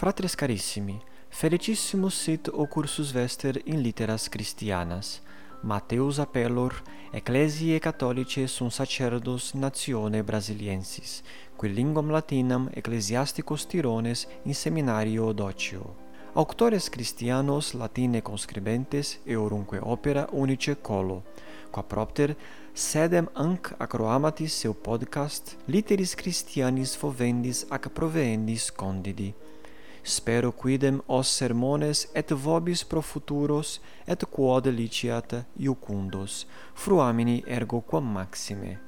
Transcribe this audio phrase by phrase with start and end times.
[0.00, 5.20] Fratres carissimi, felicissimus sit o cursus vester in litteras Christianas.
[5.60, 11.22] Mateus appellor Ecclesiae Catholicae sunt sacerdos natione brasiliensis,
[11.54, 15.94] qui linguam latinam ecclesiasticos tirones in seminario docio.
[16.32, 21.24] Auctores Christianos latine conscribentes eorunque opera unice colo,
[21.70, 22.36] qua propter
[22.72, 29.34] sedem anc acroamatis seu podcast Literis Christianis fovendis ac proveendis condidi
[30.04, 36.46] spero quidem os sermones et vobis pro futuros et quod liciat iucundos.
[36.74, 38.78] Fruamini ergo quam maxime.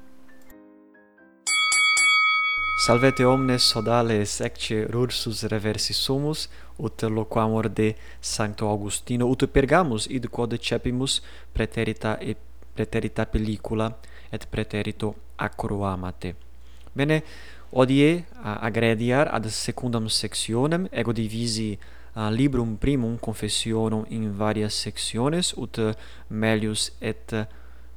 [2.87, 6.49] Salvete omnes sodales ecce rursus reversi sumus,
[6.79, 11.21] ut loquamur de Sancto Augustino, ut pergamus id quod cepimus
[11.53, 12.39] praeterita et
[12.75, 13.99] praeterita pellicula
[14.33, 16.35] et praeterito acroamate.
[16.93, 17.23] Bene,
[17.73, 21.79] Hodie agrediar ad secundam sectionem ego divisi
[22.15, 25.95] uh, librum primum confessionum in varias sectiones ut eh,
[26.29, 27.47] melius et eh,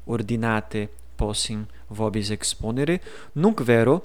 [0.05, 3.01] ordinate possim vobis exponere.
[3.33, 4.03] Nunc vero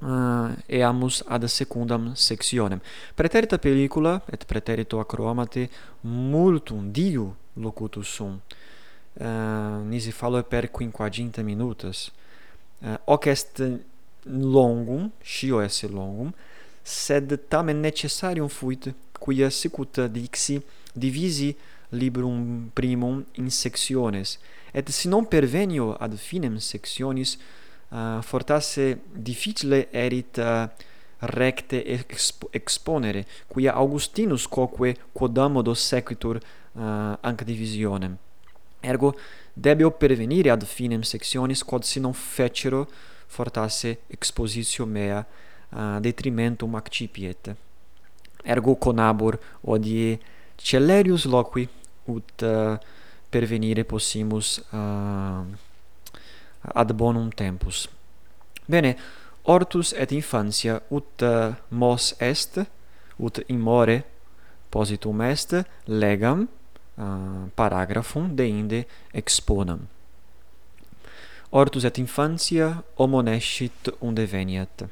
[0.00, 2.80] uh, eamus ad secundam sectionem.
[3.14, 5.68] Preterita pellicula et preterito acromate
[6.00, 8.40] multum diu locutus sum.
[9.20, 12.10] Uh, nisi fallo per quinquaginta minutas.
[12.80, 13.60] Uh, hoc est
[14.24, 16.32] longum, scio esse longum,
[16.82, 20.60] sed tamen necessarium fuit, quia sicut dixi,
[20.92, 21.54] divisi
[21.90, 24.38] librum primum in sectiones,
[24.72, 27.38] et si non pervenio ad finem sectionis,
[27.88, 30.68] uh, fortasse difficile erit uh,
[31.18, 38.16] recte exp exponere, quia Augustinus quoque quodamodo sequitur uh, anc divisionem.
[38.80, 39.14] Ergo,
[39.54, 42.88] debeo pervenire ad finem sectionis, quod si non fecero,
[43.34, 47.50] fortasse expositio mea uh, detrimentum accipiet.
[48.44, 50.18] Ergo conabor odie
[50.56, 51.66] celerius loqui
[52.06, 52.76] ut uh,
[53.30, 55.42] pervenire possimus uh,
[56.62, 57.88] ad bonum tempus.
[58.66, 58.94] Bene,
[59.44, 62.60] hortus et infantia ut uh, mos est,
[63.18, 64.02] ut in more
[64.70, 65.56] positum est
[65.86, 66.46] legam
[66.96, 69.84] uh, paragraphum deinde exponam
[71.54, 74.84] ortus et infantia homo nescit unde veniat.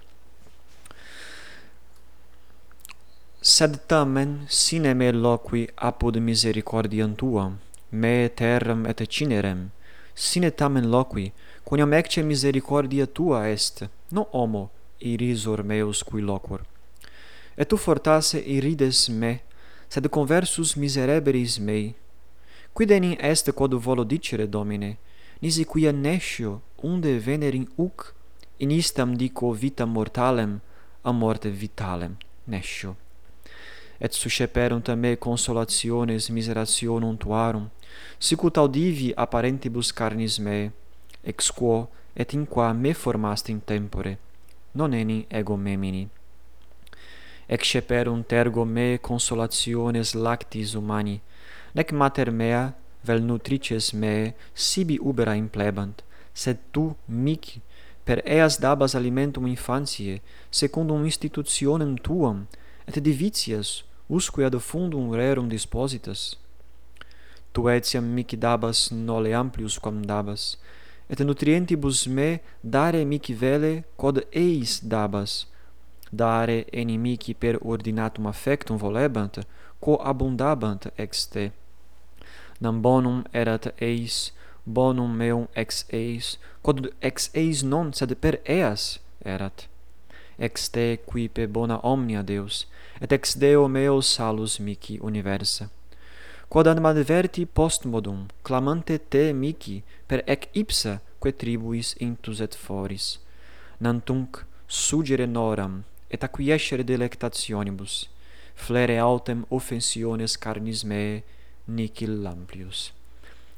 [3.43, 7.59] Sed tamen sine me loqui apud misericordiam tuam,
[7.91, 9.71] me terram et cinerem,
[10.15, 11.33] sine tamen loqui,
[11.65, 16.63] quoniam ecce misericordia tua est, non homo irisor meus cui loquor.
[17.59, 19.41] Et tu fortasse irides me,
[19.89, 21.97] sed conversus misereberis mei.
[22.73, 24.97] Quid enim est quod volo dicere, Domine,
[25.43, 28.15] nisi quia nescio unde venerin uc?
[28.57, 30.61] In istam dico vita mortalem
[31.03, 32.97] a morte vitalem nescio.
[33.99, 37.71] Et susceperunt a me consolationes miserationum tuarum
[38.19, 40.71] sic ut audivi apparentibus carnis me
[41.23, 44.19] ex quo et in qua me formast in tempore
[44.73, 46.09] non enim ego memini.
[47.49, 51.21] Exceperunt tergo me consolationes lactis humani
[51.75, 56.03] nec mater mea vel nutrices me sibi ubera implebant,
[56.35, 57.61] sed tu, mic,
[58.05, 60.21] per eas dabas alimentum infantiae,
[60.51, 62.47] secundum institutionem tuam,
[62.87, 66.37] et divitias, usque ad fundum rerum dispositas.
[67.53, 70.57] Tu etiam mic dabas nole amplius quam dabas,
[71.09, 75.47] et nutrientibus me dare mic vele quod eis dabas,
[76.13, 79.39] dare enimici per ordinatum affectum volebant,
[79.81, 81.51] co abundabant ex te
[82.63, 84.31] nam bonum erat eis
[84.65, 88.83] bonum meum ex eis quod ex eis non sed per eas
[89.35, 89.67] erat.
[90.39, 92.67] Ex te quipe bona omnia deus
[93.03, 95.69] et ex deo meo salus mihi universa.
[96.49, 103.19] Quod ad adverti postmodum clamante te mihi per ec ipsa quae tribuis intus et foris.
[103.81, 108.09] Nantunc sugere noram et acquiescere delectationibus.
[108.55, 111.23] Flere autem offensiones carnis meae
[111.75, 112.93] Nicil amplius.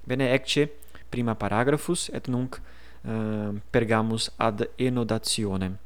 [0.07, 0.69] Bene, ecce
[1.11, 5.79] prima paragrafus et nunc uh, pergamus ad enodationem.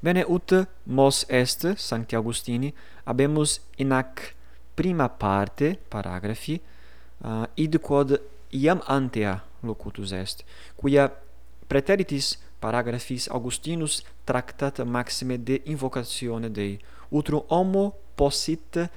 [0.00, 0.54] Bene ut
[0.84, 2.72] mos est Sancti Augustini
[3.04, 4.34] habemus in ac
[4.74, 6.60] prima parte paragrafi
[7.24, 8.16] uh, id quod
[8.50, 10.44] iam antea locutus est
[10.76, 11.10] quia
[11.68, 16.78] preteritis paragraphis Augustinus tractat maxime de invocatione Dei
[17.10, 18.88] utrum homo possit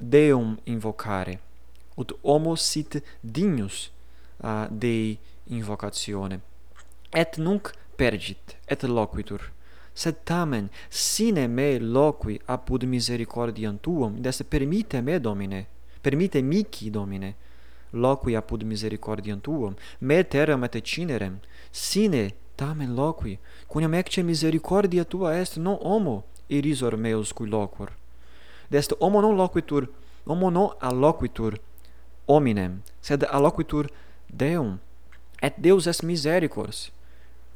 [0.00, 1.38] Deum invocare.
[1.96, 3.90] Ut homo sit dignus
[4.42, 5.18] uh, Dei
[5.50, 6.40] invocatione
[7.12, 9.52] et nunc pergit et loquitur.
[9.94, 15.66] Sed tamen sine me loqui apud misericordiam tuam id est permite me domine
[16.00, 17.34] permite mihi domine
[17.92, 21.40] loqui apud misericordiam tuam me terram et cinerem.
[21.72, 23.38] Sine tamen loqui
[23.68, 27.90] quoniam ecce misericordia tua est non homo irisor meus cui loquor
[28.70, 29.88] desto homo non loquitur,
[30.26, 31.58] homo non alloquitur
[32.26, 33.90] hominem, sed alloquitur
[34.32, 34.78] Deum.
[35.42, 36.90] Et Deus est misericors.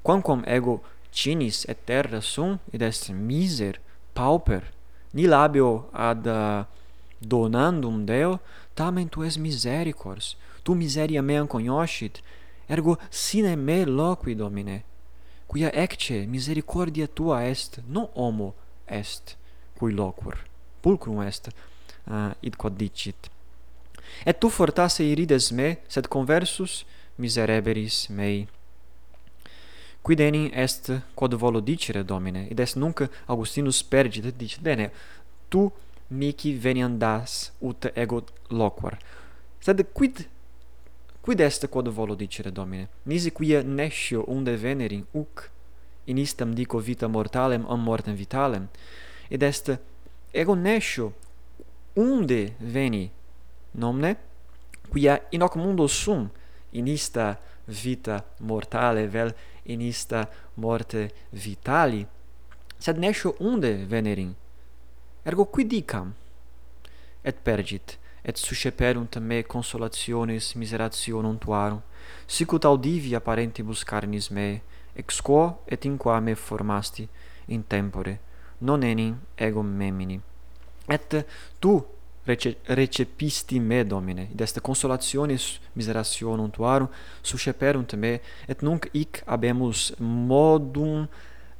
[0.02, 0.82] Quamquam ego
[1.12, 3.78] tinis et terra sum, id est miser,
[4.14, 4.62] pauper,
[5.12, 6.64] nil labio ad uh,
[7.20, 8.40] donandum Deo,
[8.75, 10.37] tamen tu es misericors.
[10.64, 12.22] Tu miseria meam cognoscit,
[12.69, 14.82] ergo sine me loqui, Domine,
[15.46, 18.55] quia ecce misericordia tua est, non homo
[18.88, 19.37] est,
[19.78, 20.34] cui loquor
[20.84, 21.48] pulcrum est
[22.10, 23.31] uh, id quod dicit.
[24.26, 26.84] Et tu fortasse irides me sed conversus
[27.16, 28.44] misereberis mei.
[30.04, 34.90] Quid enim est quod volo dicere domine id est nunc augustinus perdit et dicit bene
[35.48, 35.70] tu
[36.10, 38.20] mihi veniandas ut ego
[38.50, 38.98] loquar.
[39.64, 40.26] Sed quid
[41.25, 42.88] quid est quod volo dicere domine?
[43.08, 45.48] Nisi quia nescio unde venerin, uc
[46.04, 48.69] in istam dico vita mortalem am mortem vitalem.
[49.31, 49.78] Id est
[50.34, 51.12] ego nescio.
[51.94, 53.10] Unde veni
[53.70, 54.16] nomne?
[54.90, 56.28] Quia in hoc mundo sum
[56.70, 59.32] in ista vita mortale vel
[59.62, 62.06] in ista morte vitali.
[62.76, 64.34] Sed nescio unde venerin?
[65.22, 66.12] Ergo qui dicam
[67.22, 71.81] et pergit et susceperunt me consolationes miserationum tuarum
[72.26, 74.62] sic ut audivi apparentibus carnis me
[74.96, 77.08] ex quo et in qua me formasti
[77.46, 80.21] in tempore non enim ego memini.
[80.89, 81.25] Et
[81.61, 81.83] tu
[82.27, 86.89] rece recepisti me, Domine, id est consolationis miserationum tuarum
[87.23, 91.06] susceperunt me, et nunc hic habemus modum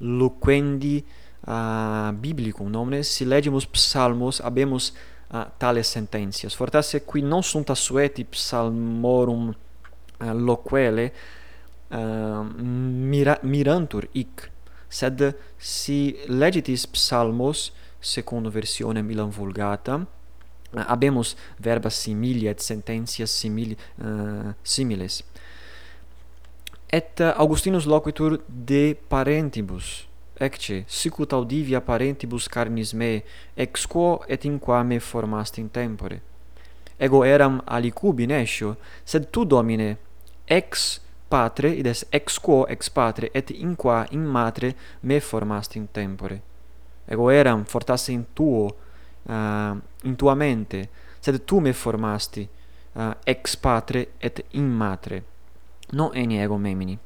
[0.00, 1.05] loquendi
[1.46, 4.93] uh, biblicum, nomine, si legimus psalmos, habemus
[5.32, 6.56] uh, tales sententias.
[6.56, 11.12] Fortasse qui non sunt assueti psalmorum uh, loquele,
[11.91, 14.50] uh, mira mirantur hic,
[14.94, 19.99] sed si legitis psalmos secondo versione Milan Vulgata
[20.75, 25.23] habemus verba similia et sententias simili, uh, similes.
[26.91, 30.06] Et Augustinus loquitur de parentibus
[30.38, 33.23] ecce sic ut audivia parentibus carnis me
[33.56, 36.20] ex quo et in qua me formasti in tempore.
[36.99, 39.96] Ego eram alicubi nescio sed tu domine
[40.46, 41.00] ex
[41.34, 45.90] patre id est ex quo ex patre et in qua in matre me formasti in
[45.90, 46.42] tempore.
[47.06, 48.76] Ego eram fortasse in tuo
[49.22, 49.32] uh,
[50.02, 50.88] in tua mente
[51.19, 52.42] sed tu me formasti
[52.92, 55.25] eh, uh, ex patre et in matre
[55.90, 56.96] non eni ego memini.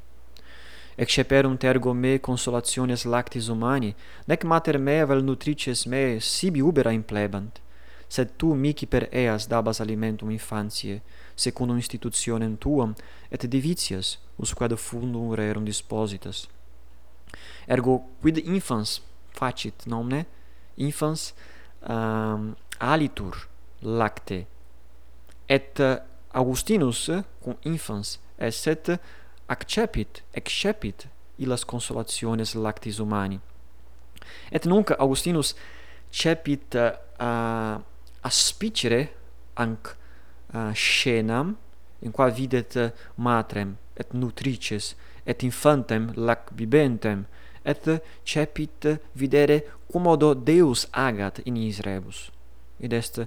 [0.95, 3.95] Exceperum tergo me consolationes lactis humani
[4.27, 7.61] nec mater mea vel nutrices me sibi ubera implebant
[8.09, 11.03] sed tu mici per eas dabas alimentum infantiae,
[11.37, 12.95] secundum institutionem tuam,
[13.31, 16.47] et divitias, usquad fundum rerum dispositas.
[17.69, 19.03] Ergo, quid infans
[19.37, 20.25] facit, nomne,
[20.77, 21.35] infans
[21.85, 23.49] um, alitur
[23.83, 24.47] lacte,
[25.49, 25.97] et eh,
[26.33, 27.11] Augustinus,
[27.43, 29.01] cum infans, esset
[29.49, 31.07] accepit, excepit
[31.39, 33.41] illas consolationes lactis humani.
[34.53, 35.55] Et nunc Augustinus
[36.13, 37.81] cepit uh,
[38.23, 39.09] aspicere
[39.55, 39.97] anc
[40.55, 41.57] uh, scenam
[42.01, 44.95] in qua videt eh, matrem et nutrices
[45.25, 47.27] et infantem lac bibentem
[47.63, 47.89] et
[48.25, 52.31] cepit eh, videre quomodo Deus agat in his rebus
[52.79, 53.27] id est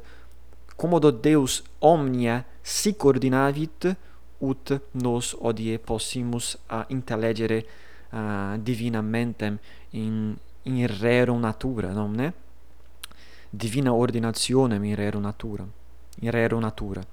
[0.75, 3.95] quomodo Deus omnia si coordinavit
[4.39, 7.65] ut nos odie possimus a intellegere
[8.11, 9.59] uh, divina mentem
[9.91, 12.33] in in rerum natura nomne
[13.51, 15.67] divina ordinatione in rerum natura
[16.19, 17.03] in rerum natura.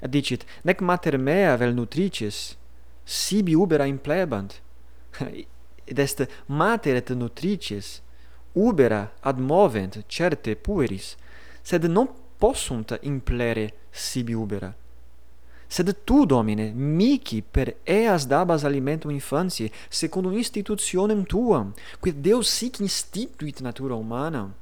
[0.00, 2.56] Et dicit nec mater mea vel nutrices
[3.04, 4.60] sibi ubera implebant
[5.84, 8.02] id est mater et nutrices
[8.52, 11.16] ubera ad movent certe pueris.
[11.62, 14.74] Sed non possunt implere sibi ubera.
[15.66, 22.80] Sed tu domine mihi per eas dabas alimentum infantiae secundum institutionem tuam quid deus sic
[22.80, 24.52] instituit natura humana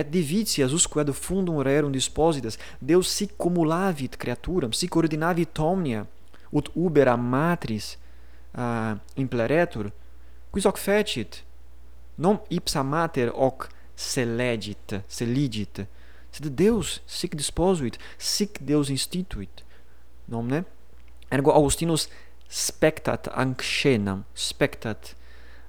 [0.00, 6.06] et divitias usque ad fundum rerum dispositas, Deus si cumulavit creaturam, si coordinavit omnia,
[6.50, 7.96] ut uber a matris
[8.54, 9.92] ah, uh, impleretur,
[10.50, 11.44] quis hoc fecit,
[12.18, 15.84] non ipsa mater hoc selegit, seligit,
[16.32, 19.62] sed Deus sic disposuit, sic Deus instituit,
[20.26, 20.64] nomne?
[21.30, 22.08] Ergo Augustinus
[22.50, 25.14] spectat anc scenam, spectat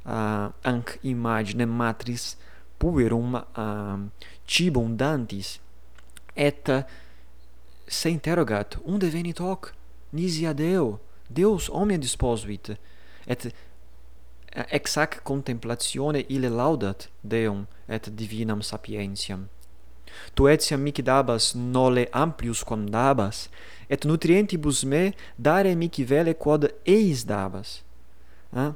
[0.06, 2.36] uh, anc imaginem matris
[2.82, 5.60] puerum um, uh, cibum dantis
[6.36, 6.72] et
[7.88, 9.74] se interrogat unde venit hoc?
[10.12, 11.00] Nisia Deo.
[11.30, 12.74] Deus omnia disposuit.
[13.28, 19.48] Et uh, ex hac contemplatione ille laudat Deum et divinam sapientiam.
[20.36, 23.46] Tu etiam mic dabas nole amplius quam dabas.
[23.90, 27.82] Et nutrientibus me dare mic vele quod eis dabas.
[28.52, 28.72] Eh?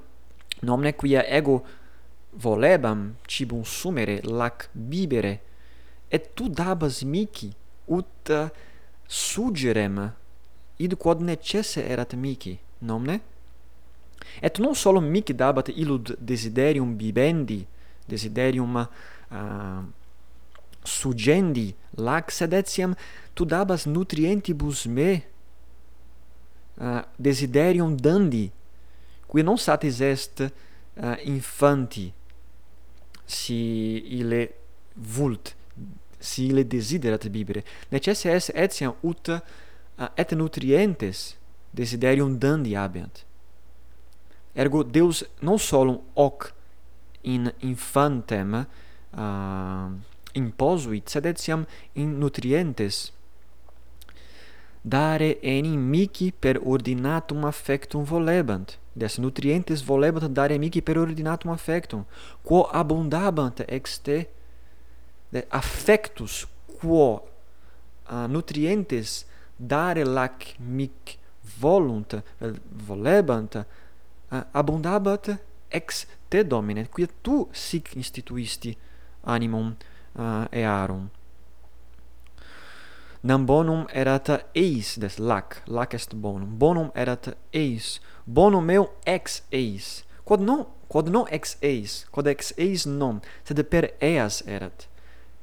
[0.66, 1.64] nomne quia ego
[2.38, 5.40] volebam cibum sumere lac bibere
[6.12, 7.54] et tu dabas mici
[7.88, 8.50] ut eh,
[9.08, 10.12] sugerem
[10.78, 13.20] id quod necesse erat mici nomne
[14.42, 17.66] et non solo mic dabat illud desiderium bibendi
[18.08, 18.88] desiderium eh,
[19.36, 19.84] uh,
[20.84, 22.94] sugendi lac sed etiam
[23.34, 25.24] tu dabas nutrientibus me
[26.78, 28.52] uh, desiderium dandi
[29.28, 32.14] qui non satis est uh, infanti
[33.26, 34.50] si ile
[34.96, 35.56] vult
[36.20, 37.64] si ile desiderat bibere.
[37.92, 39.30] Necesse etiam ut
[40.18, 41.36] et nutrientes
[41.74, 43.26] desiderium dandi habeant
[44.56, 46.54] ergo Deus non solum hoc
[47.22, 48.66] in infantem
[49.18, 49.92] uh,
[50.34, 53.12] imposuit sed etiam in nutrientes
[54.82, 62.06] dare enim mihi per ordinatum affectum volebant des nutrientes volebant dare amici perordinatum affectum,
[62.44, 64.26] quo abundabant ex te
[65.30, 66.46] de affectus
[66.80, 67.22] quo
[68.10, 69.26] uh, nutrientes
[69.58, 71.18] dare lac mic
[71.60, 72.16] volunt
[72.88, 73.66] volebant uh,
[74.52, 75.36] abundabat
[75.70, 78.78] ex te domine quia tu sic instituisti
[79.24, 79.76] animum
[80.16, 81.10] uh, earum
[83.26, 86.58] nam bonum erat eis des lac lac est bonum.
[86.60, 88.00] Bonum erat eis.
[88.26, 90.04] Bonum meu ex eis.
[90.26, 94.86] Quod non quod non ex eis quod ex eis non sed per eas erat.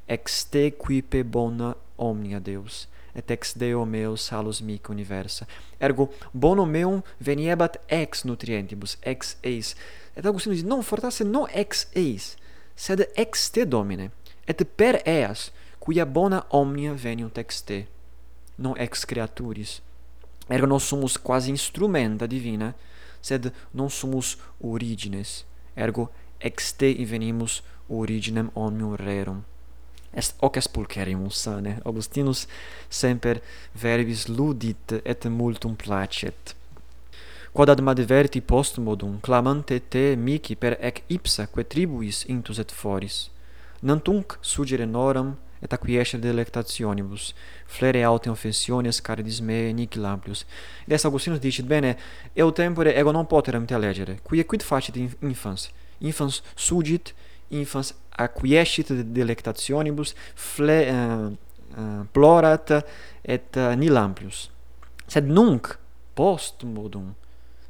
[0.07, 2.87] Ex te quipe bona omnia deus
[3.19, 5.49] et ex deo meo salus mic universa.
[5.81, 9.75] Ergo bonum meum veniebat ex nutrientibus ex eis.
[10.15, 12.37] Et augustinus non fortasse non ex eis
[12.77, 14.13] sed ex te domine
[14.47, 15.51] et per eas
[15.83, 17.87] quia bona omnia veniunt ex te,
[18.55, 19.81] non ex creaturis.
[20.47, 22.73] Ergo non sumus quasi instrumenta divina,
[23.21, 25.43] sed non sumus origines,
[25.75, 29.43] ergo ex te invenimus originem omnium rerum.
[30.15, 32.47] Est hoc est pulcherium sane, Augustinus
[32.89, 36.55] semper verbis ludit et multum placet.
[37.53, 43.31] Quod ad m'adverti postmodum, clamante te mici per ec ipsa que tribuis intus et foris,
[43.83, 47.33] nantunc sugere noram et acquiesce delectationibus,
[47.67, 50.45] flere autem offensiones caridis me nihil amplius.
[50.89, 51.97] Et est Augustinus dicit, bene,
[52.35, 55.71] eu tempore ego non poteram te allegere, quia quid facit infans?
[56.01, 57.15] Infans sugit,
[57.51, 61.31] infans acquiescit delectationibus, fle, uh,
[61.77, 62.75] uh, plorat
[63.23, 64.49] et eh, uh, nil amplius.
[65.07, 65.77] Sed nunc,
[66.17, 67.13] post modum,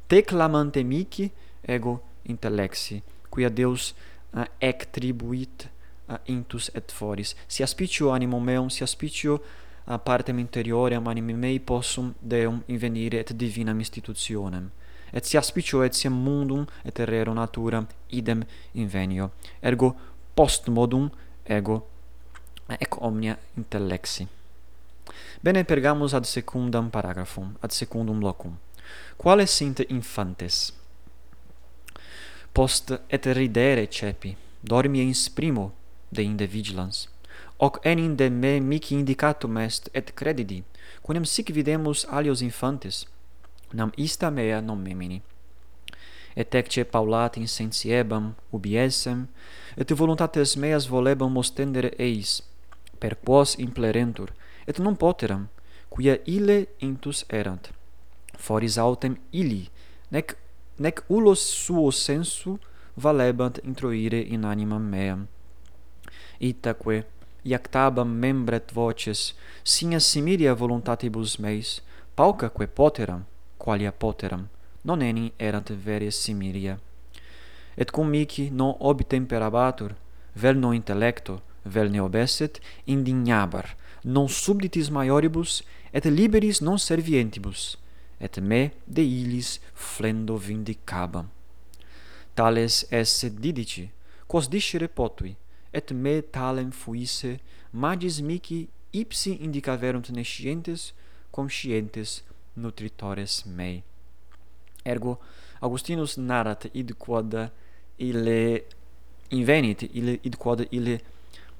[0.09, 1.29] teclamante mihi
[1.61, 3.91] ego intellexi, quia Deus
[4.33, 5.69] uh, ec tribuit
[6.07, 7.35] uh, intus et foris.
[7.47, 9.41] Si aspicio animum meum, si aspicio
[9.85, 14.69] a partem interiorem animi mei possum Deum invenire et divinam institutionem.
[15.11, 18.43] Et si aspicio etiam mundum et errero natura idem
[18.73, 19.31] invenio.
[19.61, 19.95] Ergo
[20.33, 21.09] post modum
[21.43, 21.87] ego
[22.79, 24.27] ec omnia intellexi.
[25.41, 28.57] Bene pergamus ad secundam paragraphum, ad secundum locum.
[29.17, 30.73] Quale sint infantes?
[32.51, 35.73] Post et ridere cepi, dormie insprimo,
[36.13, 37.07] de inde vigilans.
[37.59, 40.63] Hoc eninde me mic indicatum est et credidi,
[41.01, 43.05] quonem sic videmus alios infantes,
[43.73, 45.21] nam ista mea nomemini.
[46.35, 49.27] Et ecce paulat insensiebam ubiesem,
[49.77, 52.41] et voluntates meas volebam ostendere eis,
[52.99, 54.33] per quos implerentur,
[54.67, 55.47] et non poteram,
[55.89, 57.69] quia ille intus erant.
[58.37, 59.69] Foris autem illi,
[60.11, 60.33] nec,
[60.79, 62.57] nec ulos suo sensu
[62.97, 65.27] valebant introire in animam meam,
[66.49, 67.05] itaque
[67.43, 69.33] iactabam membret voces
[69.63, 71.81] sine similia voluntatibus meis
[72.15, 73.21] paucaque poteram
[73.57, 74.47] qualia poteram
[74.83, 76.79] non enim erant vere similia.
[77.77, 79.95] Et cum mihi non obtemperabatur
[80.33, 87.77] vel non intellecto vel ne obesset indignabar non subditis maioribus et liberis non servientibus
[88.19, 91.27] et me de illis flendo vindicabam.
[92.33, 93.89] Tales esse didici
[94.27, 95.35] quos discere potui
[95.73, 97.39] et me talem fuisse
[97.71, 100.93] magis mihi ipsi indicaverunt nescientes
[101.31, 103.83] conscientes nutritores mei.
[104.85, 105.19] Ergo
[105.59, 107.33] augustinus narrat id quod
[107.97, 108.63] ille
[109.31, 110.99] invenit ille id quod ille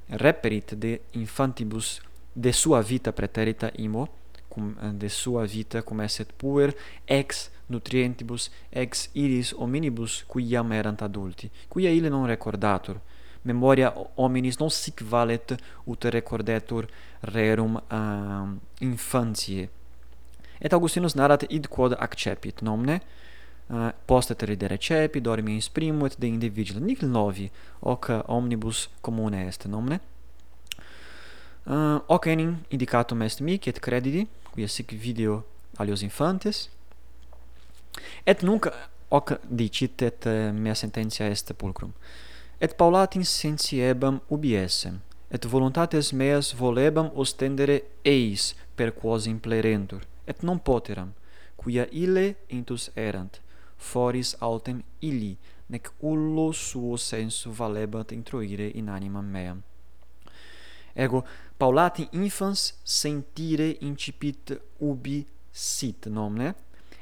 [0.10, 2.02] reperit de infantibus
[2.36, 4.08] de sua vita preterita imo
[4.50, 11.02] cum de sua vita cum esset puer ex nutrientibus ex iris hominibus qui iam erant
[11.02, 13.00] adulti quia ille non recordatur
[13.44, 16.88] memoria hominis non sic valet ut recordetur
[17.22, 19.70] rerum ehm, um, infantiae
[20.64, 23.02] et augustinus narrat id quod accepit nomne?
[23.70, 29.48] Eh, uh, postet ridere recepi dormi insprimuit de inde vigil nihil novi hoc omnibus commune
[29.48, 30.00] est nomne?
[31.66, 35.46] Uh, hoc enim indicatum est mic et credidi quia sic video
[35.78, 36.70] alios infantes.
[38.26, 38.68] Et nunc
[39.10, 41.94] hoc dicit et uh, mea sententia est pulcrum
[42.64, 50.62] et paulatin sentiebam ubiesem, et voluntates meas volebam ostendere eis per quos implerentur, et non
[50.64, 51.10] poteram,
[51.60, 53.42] quia ille intus erant,
[53.76, 55.34] foris autem illi,
[55.68, 59.60] nec ullo suo sensu valebat introire in animam meam.
[60.96, 61.26] Ego,
[61.60, 66.54] paulati infans sentire incipit ubi sit nomne,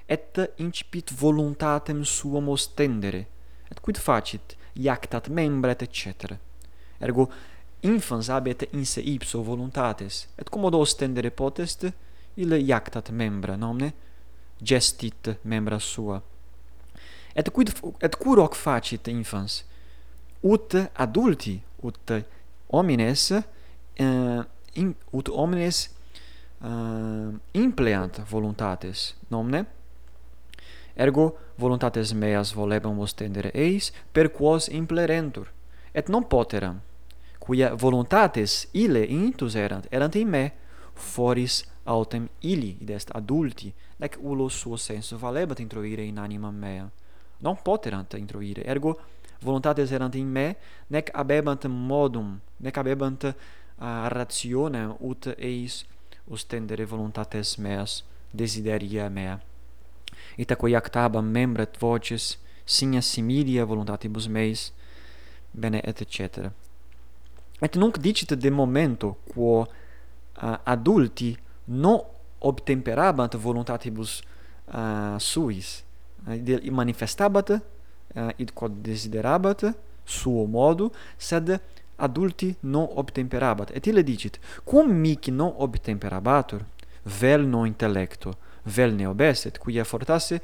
[0.10, 3.28] et incipit voluntatem suam ostendere,
[3.70, 6.36] et quid facit, iactat membret, etc.
[7.02, 7.30] Ergo,
[7.82, 11.88] infans habet in se ipso voluntates, et cum ostendere potest,
[12.36, 13.92] ille iactat membra, nomne,
[14.62, 16.22] gestit membra sua.
[17.36, 17.72] Et quid
[18.04, 19.64] et cur hoc facit infans?
[20.44, 22.14] Ut adulti, ut
[22.72, 25.90] homines, uh, in, ut homines
[26.62, 29.66] uh, impleant voluntates, nomne,
[30.96, 35.52] Ergo voluntates meas volebamus tendere eis per quos implerentur.
[35.94, 36.80] Et non poteram,
[37.40, 40.52] quia voluntates ille intus erant, erant in me,
[40.94, 46.90] foris autem illi, id est adulti, nec ullo suo sensu valebat introire in anima mea.
[47.42, 49.00] Non poterant introire, ergo
[49.42, 50.56] voluntates erant in me,
[50.88, 53.34] nec abebant modum, nec abebant uh,
[54.14, 55.84] rationem ut eis
[56.30, 59.40] ostendere voluntates meas, desideria mea
[60.38, 64.72] ita quae actaba membret voces, signa similia voluntatibus meis,
[65.52, 66.52] bene et cetera.
[67.62, 72.02] Et nunc dicit de momento quo uh, adulti non
[72.40, 74.22] obtemperabant voluntatibus
[74.74, 75.84] uh, suis,
[76.26, 79.74] uh, manifestabat uh, id quod desiderabat
[80.06, 81.60] suo modo, sed
[82.02, 83.76] adulti non obtemperabat.
[83.76, 86.66] Et ille dicit, cum mic non obtemperabatur,
[87.04, 90.42] vel non intellecto, vel ne obeset, quia fortasse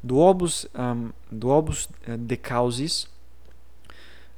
[0.00, 3.08] duobus um, duobus eh, de causis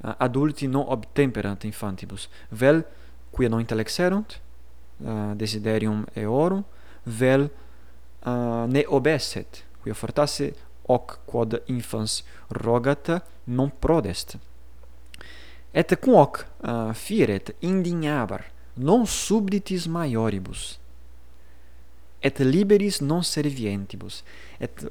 [0.03, 2.29] uh, eh, adulti non obtemperant infantibus.
[2.49, 2.85] Vel
[3.31, 4.41] quia non intellexerunt
[4.97, 6.65] uh, eh, desiderium eorum
[7.03, 7.51] vel
[8.25, 10.53] uh, ne obesset quia fortasse
[10.87, 14.39] hoc quod infans rogat non prodest.
[15.71, 20.80] Et cum hoc uh, firet indignabar non subditis maioribus
[22.23, 24.23] et liberis non servientibus
[24.61, 24.85] et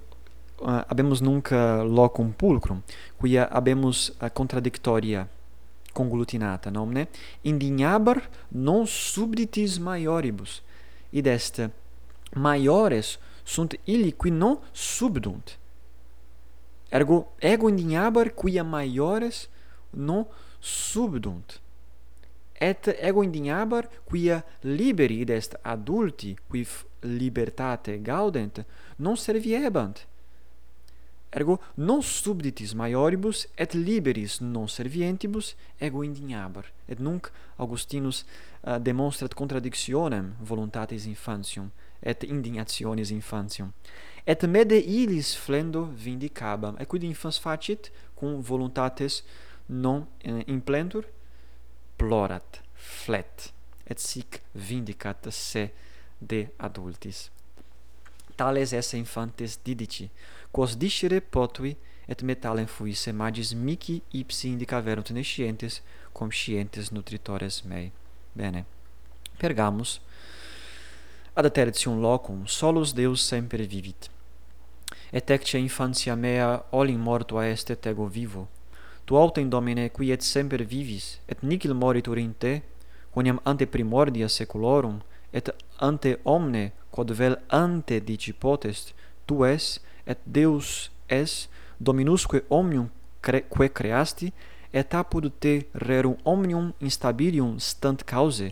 [0.62, 2.82] uh, habemus nunc eh, locum pulcrum
[3.20, 5.28] quia habemus uh, contradictoria
[5.94, 7.08] conglutinata nomne
[7.44, 10.62] indignabar non subditis maioribus
[11.12, 11.70] id est
[12.36, 15.58] maiores sunt illi qui non subdunt.
[16.92, 19.50] Ergo ego indignabar quia maiores
[19.90, 20.26] non
[20.60, 21.60] subdunt.
[22.54, 26.66] Et ego indignabar quia liberi id est adulti qui
[27.04, 28.64] libertate gaudent,
[28.98, 30.06] non serviebant.
[31.32, 36.66] Ergo non subditis maioribus et liberis non servientibus ego indignabar.
[36.88, 38.24] Et nunc Augustinus
[38.64, 41.70] eh, uh, demonstrat contradictionem voluntatis infantium
[42.02, 43.72] et indignationis infantium.
[44.26, 46.76] Et mede illis flendo vindicabam.
[46.80, 49.24] Et quid infans facit cum voluntates
[49.68, 51.06] non eh, uh, implentur?
[52.00, 53.52] Plorat, flet,
[53.86, 55.68] et sic vindicat se
[56.20, 57.32] de adultis.
[58.36, 60.10] Tales esse infantes didici,
[60.52, 61.76] quos discere potui
[62.08, 67.92] et metalem fuisse magis mici ipsi indicaverunt nescientes, cum scientes nutritores mei.
[68.34, 68.66] Bene.
[69.38, 70.02] Pergamus.
[71.34, 74.10] Ad tertium locum solus Deus semper vivit.
[75.12, 78.48] Et ecce infantia mea olim mortua est et ego vivo.
[79.06, 82.62] Tu autem Domine, qui et semper vivis, et nihil moritur in te,
[83.12, 85.00] quoniam ante primordia seculorum
[85.34, 88.94] et ante omne quod vel ante dici potest
[89.28, 92.90] tu es et Deus es dominusque omnium
[93.22, 94.34] cre quae creasti
[94.74, 98.52] et apud te rerum omnium instabilium stant cause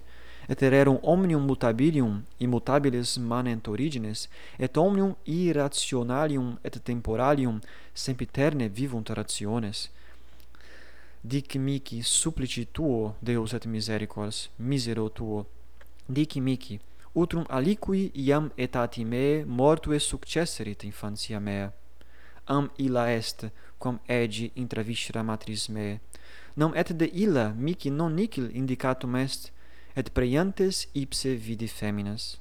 [0.50, 7.60] et rerum omnium mutabilium immutabiles manent origines et omnium irrationalium et temporalium
[7.94, 9.90] sempiterne vivunt rationes.
[11.24, 15.46] Dic mihi supplici tuo Deus et misericors misero tuo
[16.10, 16.80] dicimici,
[17.16, 21.72] utrum aliqui iam etati meae mortue successerit infantia mea.
[22.46, 26.00] Am illa est, quam egi intra viscera matris meae.
[26.56, 29.52] Nam et de illa mici non nicil indicatum est,
[29.96, 32.38] et preiantes ipse vidi feminas.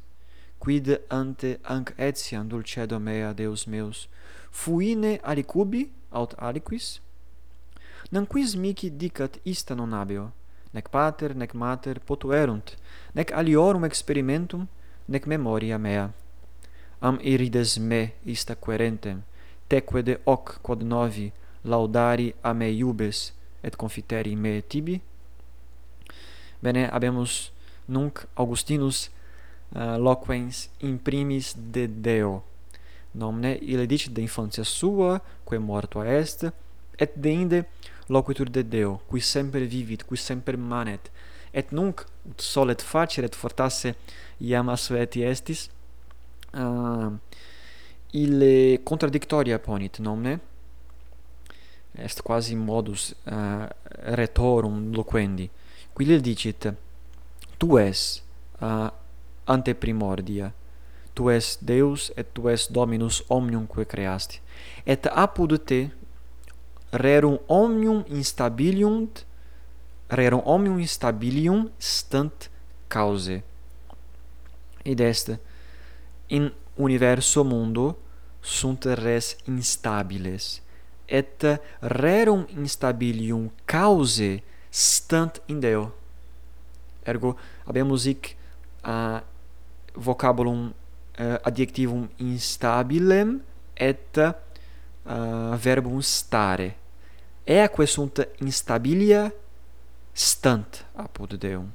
[0.59, 4.09] Quid ante anc etiam dulcedo mea, Deus meus,
[4.51, 7.01] fuine alicubi aut aliquis?
[8.11, 10.33] Nam quis mici dicat ista non habeo,
[10.75, 12.77] nec pater nec mater potuerunt
[13.15, 14.67] nec aliorum experimentum
[15.09, 16.11] nec memoria mea.
[17.01, 19.23] Am irides me ista querentem
[19.69, 21.33] teque de hoc quod novi
[21.65, 25.01] laudari a me iubes et confiteri me tibi?
[26.63, 27.51] Bene habemus
[27.89, 29.11] nunc augustinus
[29.75, 32.43] uh, loquens imprimis de deo.
[33.15, 36.47] Nomne ille dicit de infantia sua quae mortua est
[36.99, 37.65] et deinde
[38.09, 41.11] loquitur de Deo, qui semper vivit, qui semper manet,
[41.53, 43.95] et nunc ut solet et fortasse
[44.41, 45.71] iam asveti estis,
[46.55, 47.11] uh,
[48.13, 50.39] ille contradictoria ponit, nomne,
[51.97, 53.67] est quasi modus uh,
[54.17, 55.51] retorum loquendi,
[55.97, 56.69] qui ille dicit,
[57.59, 58.23] tu es
[58.61, 58.91] uh,
[59.47, 60.53] ante primordia,
[61.15, 64.41] tu es Deus et tu es Dominus omnium quae creasti,
[64.87, 65.87] et apud te
[66.93, 69.09] rerum omnium instabilium
[70.09, 72.51] rerum omnium instabilium stant
[72.89, 73.43] cause.
[74.85, 75.39] Id est
[76.29, 77.97] in universo mundo
[78.41, 80.63] sunt res instabiles
[81.09, 81.43] et
[81.81, 85.91] rerum instabilium cause stant in Deo.
[87.07, 88.37] Ergo habemus hic
[88.85, 89.21] uh,
[89.95, 90.69] vocabulum
[91.19, 93.41] uh, adjectivum instabilem
[93.77, 94.19] et
[95.07, 96.77] uh, verbum stare.
[97.45, 99.33] Eaque sunt instabilia
[100.13, 101.73] stant apud Deum.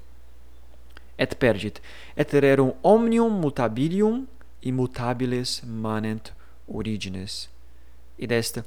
[1.15, 1.81] Et pergit,
[2.15, 4.27] et rerum omnium mutabilium
[4.61, 6.33] immutabiles manent
[6.67, 7.49] origines.
[8.17, 8.63] Id est,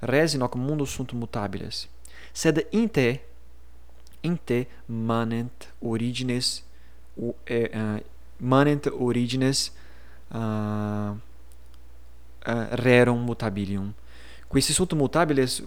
[0.00, 1.88] res in hoc mundo sunt mutabiles,
[2.32, 3.20] sed in te,
[4.22, 6.62] in te manent origines,
[7.14, 7.98] u, e, uh,
[8.38, 9.72] manent origines
[10.30, 11.14] uh,
[12.46, 13.94] uh, rerum mutabilium.
[14.48, 15.62] Qui sunt mutabiles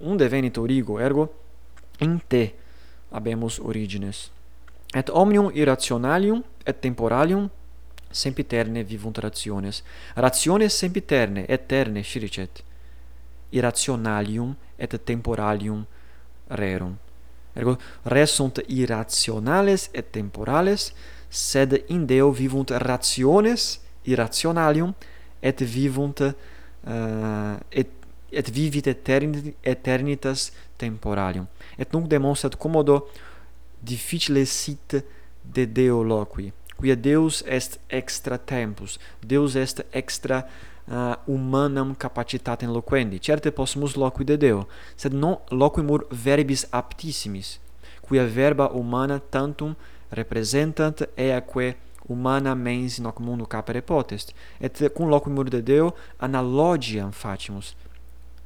[0.00, 1.32] unde venit origo, ergo
[1.98, 2.54] in te
[3.10, 4.30] habemus origines.
[4.92, 7.50] Et omnium irrationalium et temporalium
[8.10, 9.82] sempiterne vivunt rationes.
[10.14, 12.62] Rationes sempiterne, eterne, sciricet.
[13.50, 15.84] Irrationalium et temporalium
[16.48, 16.96] rerum.
[17.56, 20.92] Ergo res sunt irrationales et temporales,
[21.28, 24.92] sed in Deo vivunt rationes irrationalium
[25.42, 27.88] et vivunt uh, et
[28.32, 31.46] et vivit eternit, eternitas temporalium.
[31.78, 33.06] Et nunc demonstrat commodo
[33.82, 35.04] difficile sit
[35.42, 40.44] de Deo loqui, quia Deus est extra tempus, Deus est extra
[40.88, 43.20] uh, humanam capacitatem loquendi.
[43.22, 47.60] Certe possumus loqui de Deo, sed non loquimur verbis aptissimis,
[48.06, 49.74] quia verba humana tantum
[50.10, 51.76] representant eaque
[52.08, 57.74] humana mens in hoc mundo capere potest, et cum loquimur de Deo analogiam facimus,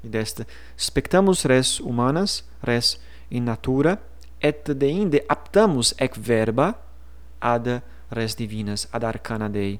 [0.05, 0.45] id est
[0.77, 2.99] spectamus res humanas res
[3.31, 3.99] in natura
[4.41, 6.75] et deinde aptamus ec verba
[7.41, 9.79] ad res divinas ad arcana Dei.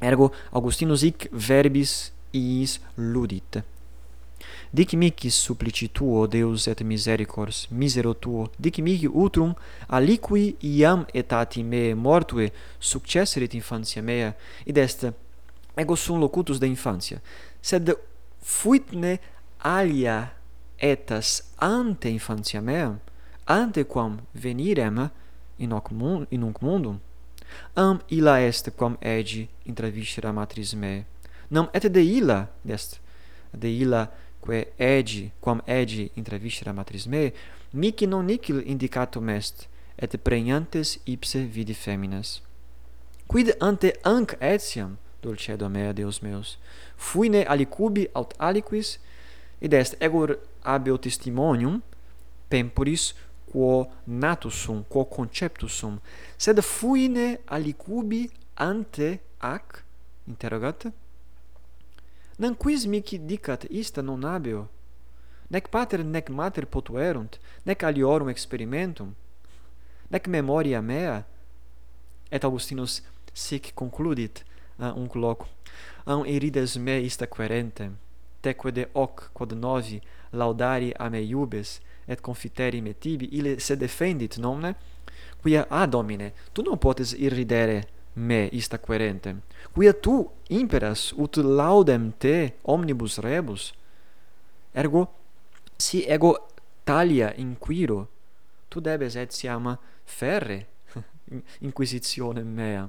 [0.00, 3.62] Ergo Augustinus hic verbis iis ludit.
[4.72, 9.54] Dic mihi supplici tuo Deus et misericors misero tuo dic mihi utrum
[9.88, 14.34] aliqui iam etati me mortue successerit infantia mea.
[14.66, 15.12] Id est
[15.76, 17.20] ego sum locutus de infantia
[17.60, 17.94] sed
[18.42, 19.20] fuitne
[19.62, 20.32] alia
[20.78, 23.00] etas ante infantia meam,
[23.46, 25.10] ante quam venirem
[25.58, 27.00] in hoc, mundo, in hoc mundo,
[27.76, 31.04] am illa est quam edi intraviscera matris me.
[31.50, 33.00] Nam et de illa, est
[33.54, 37.32] de illa quae edi, quam edi intraviscera matris me,
[37.72, 42.40] mic non nihil indicatum est, et pregnantes ipse vidi feminas.
[43.28, 46.58] Quid ante anc etiam, dulcedo mea, Deus meus,
[46.96, 48.98] fuine alicubi aut aliquis,
[49.62, 51.80] id est egor habeo testimonium
[52.50, 53.14] temporis
[53.52, 56.00] quo natus sum quo conceptus sum.
[56.36, 59.84] Sed fuine alicubi ante ac
[60.26, 60.86] interrogat
[62.38, 64.68] nam quis mihi dicat ista non habeo
[65.50, 69.14] nec pater nec mater potuerunt nec aliorum experimentum
[70.10, 71.24] nec memoria mea?
[72.30, 73.02] Et augustinus
[73.34, 74.44] sic concludit
[74.78, 75.46] uh, unc loco
[76.06, 77.96] an um, me ista querentem
[78.42, 80.00] tequede hoc quod novi
[80.32, 83.28] laudari a me iubes et confiteri me tibi.
[83.38, 84.74] Ille se defendit nomne
[85.42, 87.82] quia a domine tu non potes irridere
[88.14, 89.36] me ista querente.
[89.72, 93.72] Quia tu imperas ut laudem te omnibus rebus?
[94.74, 95.06] Ergo
[95.78, 96.36] si ego
[96.84, 98.08] talia inquiro
[98.68, 100.66] tu debes et siam ferre
[101.66, 102.88] inquisitionem mea.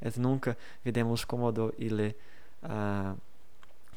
[0.00, 0.46] Et nunc
[0.84, 2.12] videmus commodo ille
[2.62, 3.16] uh,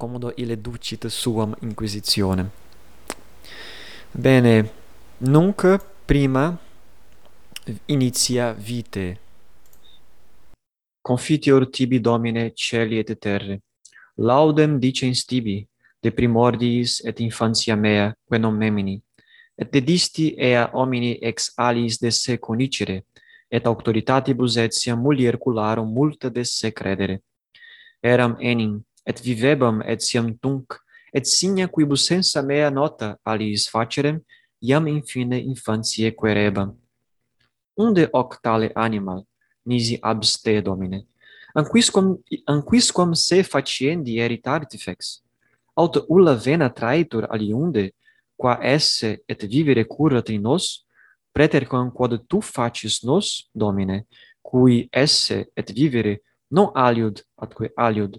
[0.01, 2.49] commodo ile ducit suam inquisitionem.
[4.11, 4.71] Bene,
[5.19, 5.61] nunc
[6.05, 6.57] prima
[7.85, 9.19] initia vite.
[11.01, 13.61] Confiteor tibi Domine celi et terre.
[14.17, 15.67] Laudem dicens tibi,
[16.01, 19.01] de primordiis et infantia mea, que memini.
[19.55, 23.03] Et dedisti ea homini ex alis de se conicere,
[23.51, 27.21] et auctoritatibus etiam muliercularum multa de se credere.
[28.01, 30.77] Eram enim et vivebam et siam tunc,
[31.13, 34.21] et signa quibus sensa mea nota aliis facerem,
[34.61, 36.75] iam infine infantiae querebam.
[37.77, 39.25] Unde hoc tale animal,
[39.65, 41.05] nisi abste domine,
[41.55, 45.21] anquisquam, anquisquam se faciendi eritabtifex,
[45.75, 47.91] aut ulla vena traitur aliunde,
[48.37, 50.85] qua esse et vivere curat in nos,
[51.33, 54.05] preterquam quod tu facis nos, Domine,
[54.41, 58.17] cui esse et vivere non aliud atque aliud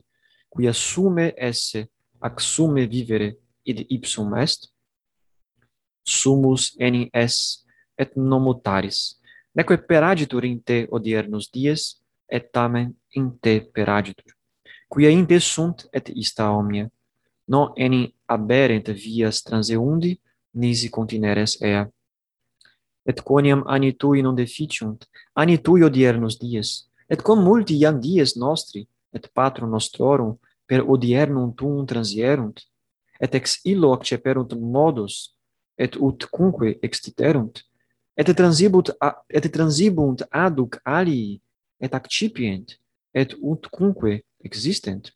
[0.52, 1.80] quia assume esse
[2.20, 3.28] ac summe vivere
[3.70, 4.70] id ipsum est
[6.04, 7.36] sumus eni es
[7.96, 8.98] et nomutaris
[9.54, 11.82] neque peraditur in te odiernos dies
[12.28, 12.88] et tamen
[13.18, 14.32] in te peraditur
[14.92, 16.86] quia in te sunt et ista omnia
[17.52, 20.20] non eni aberent vias transeundi
[20.54, 21.90] nisi contineres ea.
[23.04, 28.36] Et quoniam ani tui non deficiunt ani tui odiernos dies et cum multi iam dies
[28.36, 32.62] nostri et patrum nostrorum per odiernum tuum transierunt
[33.20, 35.34] et ex illo acceperunt modus
[35.78, 37.62] et ut cumque extiterunt
[38.16, 38.92] et transibunt
[39.28, 41.40] et transibunt aduc alii
[41.80, 42.66] et accipient
[43.14, 45.12] et ut cumque existent.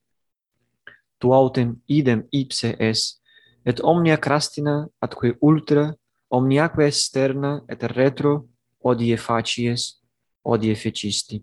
[1.19, 3.21] Tu autem idem ipse es
[3.65, 5.95] et omnia crastina atque ultra
[6.31, 8.47] omniaque externa et retro
[8.81, 9.97] odie facies
[10.45, 11.43] odie fecisti.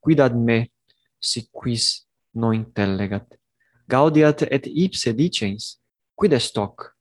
[0.00, 0.70] Quid ad me?
[1.20, 3.38] si quis non intellegat.
[3.88, 5.78] Gaudiat et ipse dicens,
[6.14, 6.92] quid est hoc?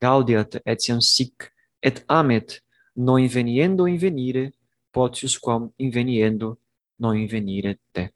[0.00, 2.60] Gaudiat etiam sic, et amet,
[2.96, 4.52] non inveniendo invenire,
[4.90, 6.58] potius quam inveniendo
[6.98, 8.12] non invenire te.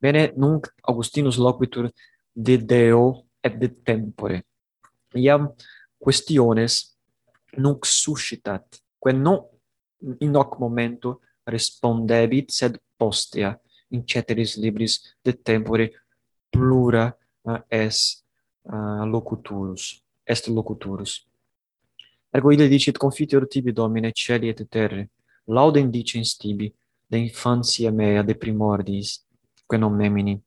[0.00, 1.90] Bene, nunc Augustinus loquitur
[2.32, 4.44] de Deo et de tempore.
[5.14, 5.52] Iam
[5.98, 6.96] questiones
[7.56, 9.44] nunc suscitat, quae non
[10.20, 13.58] in hoc momento respondebit, sed postea
[13.90, 15.90] in ceteris libris de tempore
[16.50, 18.24] plura uh, es
[18.62, 21.28] uh, locuturus est locuturus
[22.30, 25.08] ergo ille dicit confiteor tibi domine celi et terre
[25.46, 26.74] laudem dicens tibi
[27.06, 29.24] de infantia mea de primordis
[29.66, 30.42] quae memini.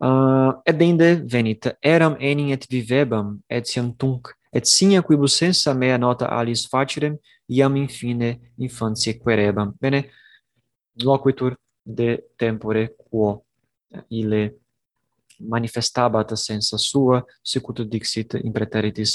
[0.00, 5.74] uh, et inde venit eram enim et vivebam et siam tunc et sine quibus sensa
[5.74, 7.18] mea nota alis facerem
[7.48, 10.10] iam infine infantiae querebam bene
[11.02, 13.44] loquitur de tempore quo.
[14.10, 14.54] Ille
[15.40, 19.14] manifestabat sensa sua sicut dixit in preteritis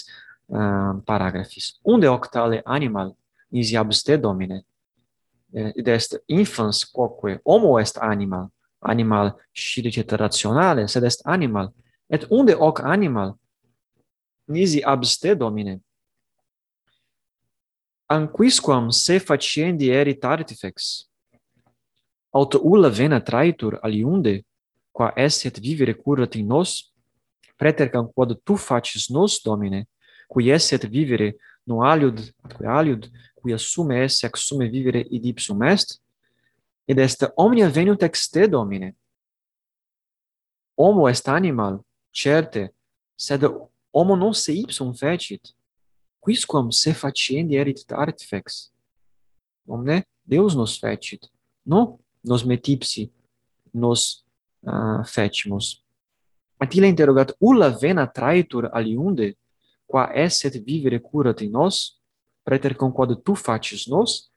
[0.50, 3.14] uh, ehm, paragraphis unde octale animal
[3.52, 4.64] nisi abste domine?
[5.54, 8.50] Eh, Id est infans quoque homo est animal
[8.84, 11.72] animal scilicet rationale sed est animal.
[12.10, 13.36] Et unde hoc animal
[14.48, 15.80] nisi abste domine?
[18.08, 21.08] Anquisquam se faciendi erit artifex
[22.34, 24.44] aut ulla vena traitur aliunde,
[24.92, 26.92] qua esset vivere curat in nos,
[27.58, 29.88] pretercam quod tu facis nos, Domine,
[30.28, 35.62] cui esset vivere no aliud, atque aliud, cui assume esse, ac sume vivere id ipsum
[35.64, 36.00] est,
[36.88, 38.96] ed est omnia veniunt ex te, Domine.
[40.76, 41.80] Homo est animal,
[42.12, 42.74] certe,
[43.16, 43.46] sed
[43.94, 45.54] homo non se ipsum fecit,
[46.20, 48.72] quisquam se faciendi erit artifex.
[49.68, 51.30] Omne Deus nos fecit,
[51.64, 53.12] non nos metipsi,
[53.74, 54.24] nos
[54.64, 55.84] uh, fecimus.
[56.60, 59.34] Atile interrogat, ulla vena traitur aliunde,
[59.86, 62.00] qua esset vivere curat in nos,
[62.44, 64.32] preter conquod tu facis nos,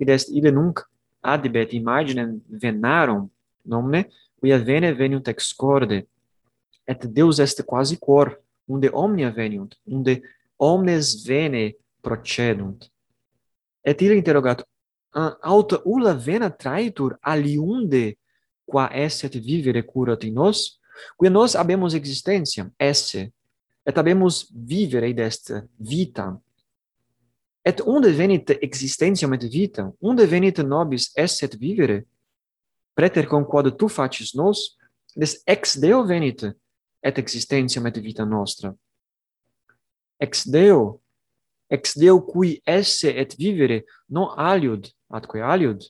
[0.00, 0.80] id est ille nunc
[1.22, 3.28] adibet imaginem venarum,
[3.64, 4.06] nomne,
[4.40, 6.02] quia vene veniunt ex corde,
[6.88, 8.34] et Deus est quasi cor,
[8.66, 10.22] unde omnia veniunt, unde
[10.58, 12.88] omnes vene procedunt.
[13.84, 14.64] Et ille interrogat
[15.14, 18.16] aut ulla vena traitur aliunde
[18.64, 20.80] qua esset vivere curat in nos,
[21.18, 23.32] quia nos habemus existentiam, esse,
[23.84, 26.32] et habemus vivere id est vita.
[27.64, 29.92] Et unde venit existentiam et vita?
[30.00, 32.02] unde venit nobis esset vivere,
[32.94, 34.78] preter conquod tu facis nos,
[35.14, 36.46] des ex Deo venit,
[37.02, 38.74] et existentiam et vita nostra.
[40.20, 41.01] Ex Deo
[41.72, 45.80] ex Deo cui esse et vivere non aliud, atque aliud,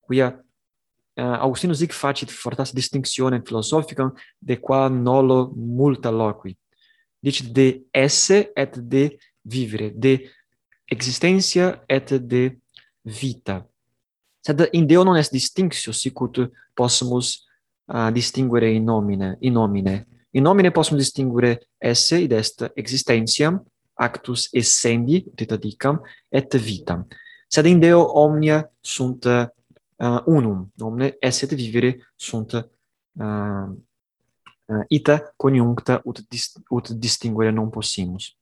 [0.00, 0.32] quia
[1.16, 6.56] eh, uh, Augustinus hic facit fortas distinctionem philosophicam de qua nolo multa loqui.
[7.20, 10.30] Dicit de esse et de vivere, de
[10.90, 12.56] existentia et de
[13.04, 13.66] vita.
[14.40, 17.44] Sed in Deo non est distinctio sicut possumus
[17.92, 20.06] uh, distinguere in nomine, in nomine.
[20.32, 23.60] In nomine possum distinguere esse id est existentiam
[23.96, 27.06] actus essendi, ut dicam, et vitam.
[27.48, 29.46] Sed in Deo omnia sunt uh,
[30.26, 32.64] unum, omne esset vivere sunt uh,
[33.22, 38.34] uh, ita coniuncta ut, dis, ut distinguere non possimus.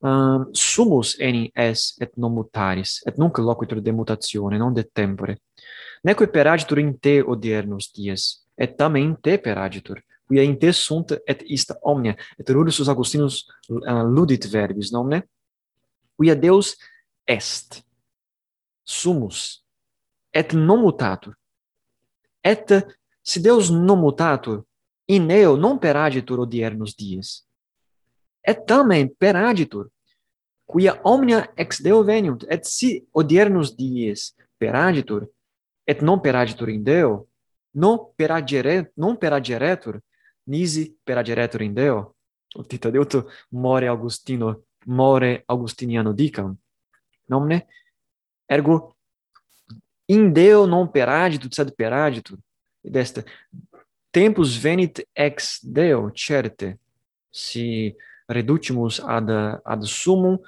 [0.00, 5.36] Um, sumus enim es et non mutaris, et nunc loquitur de mutatione, non de tempore.
[6.02, 11.16] Neque peragitur in te odiernos dies, et tamen in te peragitur, quia in te sunt
[11.26, 12.14] et ista omnia.
[12.38, 15.24] Et rursus Augustinus uh, ludit verbis nomne
[16.14, 16.76] quia Deus
[17.26, 17.82] est
[18.84, 19.64] sumus
[20.32, 21.34] et non mutatur
[22.44, 22.70] et
[23.22, 24.62] si Deus non mutatur
[25.08, 27.40] in eo non peragitur odiernos dies
[28.46, 29.88] et tamen peragitur
[30.70, 35.26] quia omnia ex Deo veniunt et si odiernos dies peragitur
[35.86, 37.26] et non peragitur in Deo
[37.74, 40.00] non perageret non perageretur
[40.50, 42.14] nisi perageretur in Deo.
[42.66, 46.56] Tita Deuto more Augustino, more Augustiniano dicam.
[47.26, 47.66] Nomne,
[48.46, 48.96] ergo,
[50.06, 52.38] in Deo non peragitur, sed peragitur.
[52.82, 53.22] Ed est,
[54.10, 56.78] tempus venit ex Deo, certe,
[57.30, 57.94] si
[58.26, 59.30] reducimus ad
[59.64, 60.38] ad summum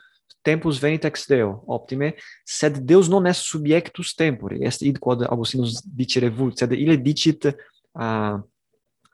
[0.43, 5.83] tempus venit ex Deo optime sed Deus non est subjectus tempori est id quod Augustinus
[5.87, 8.38] dicere vult sed ille dicit uh,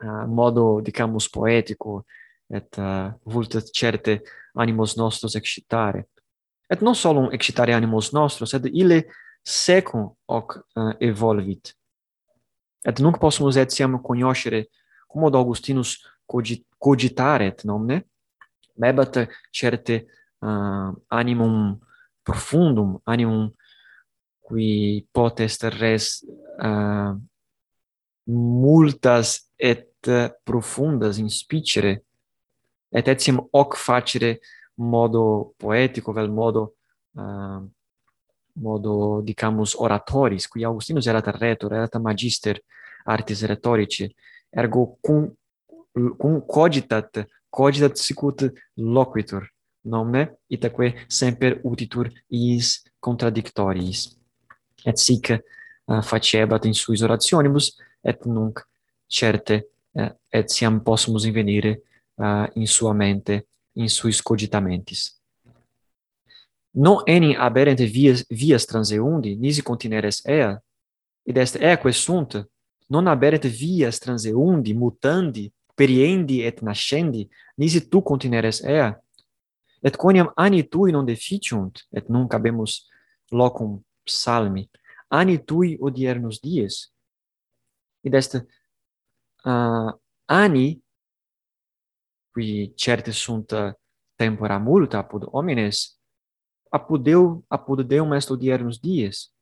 [0.03, 2.05] uh, modo, dicamus, poetico,
[2.49, 4.23] et eh, uh, vultet certe
[4.55, 6.09] animos nostros excitare.
[6.71, 9.03] Et non solum excitare animos nostros, sed ille
[9.45, 11.75] secum hoc uh, evolvit.
[12.85, 14.67] Et nunc possumus etiam cognoscere
[15.09, 18.03] cum od Augustinus cogit cogitaret nomne
[18.79, 20.05] mebat certe
[20.41, 21.79] uh, animum
[22.23, 23.49] profundum animum
[24.45, 26.23] qui potest res
[26.63, 27.17] uh,
[28.29, 32.05] multas et Eh, profundas in spicere.
[32.91, 34.39] Et etiam hoc facere
[34.77, 36.77] modo poetico vel modo
[37.17, 37.69] uh,
[38.53, 42.63] modo dicamus oratoris qui Augustinus erat rhetor erat magister
[43.05, 44.15] artis rhetorici
[44.51, 45.37] ergo cum
[46.17, 54.17] cum cogitat cogitat sicut loquitur nomne itaque semper utitur is contradictoriis
[54.85, 58.63] et sic uh, facebat in suis orationibus et nunc
[59.09, 59.67] certe
[60.31, 61.83] et siam possumus invenire
[62.17, 65.19] eh, in sua mente, in suis cogitamentis.
[66.71, 70.61] Non enim aberent vias, vias transeundi, nisi contineres ea,
[71.25, 72.39] id est eque sunt,
[72.87, 78.93] non aberent vias transeundi, mutandi, periendi et nascendi, nisi tu contineres ea,
[79.83, 82.89] et quoniam ani tui non deficiunt, et nunc habemus
[83.31, 84.69] locum psalmi,
[85.11, 86.89] ani tui odiernus dies.
[88.05, 88.39] Id est
[89.49, 89.93] uh,
[90.25, 90.83] ani
[92.33, 93.73] qui certe sunt uh,
[94.15, 95.99] tempora multa apud homines
[96.71, 99.33] apud Deu apud Deum est odiernos dies.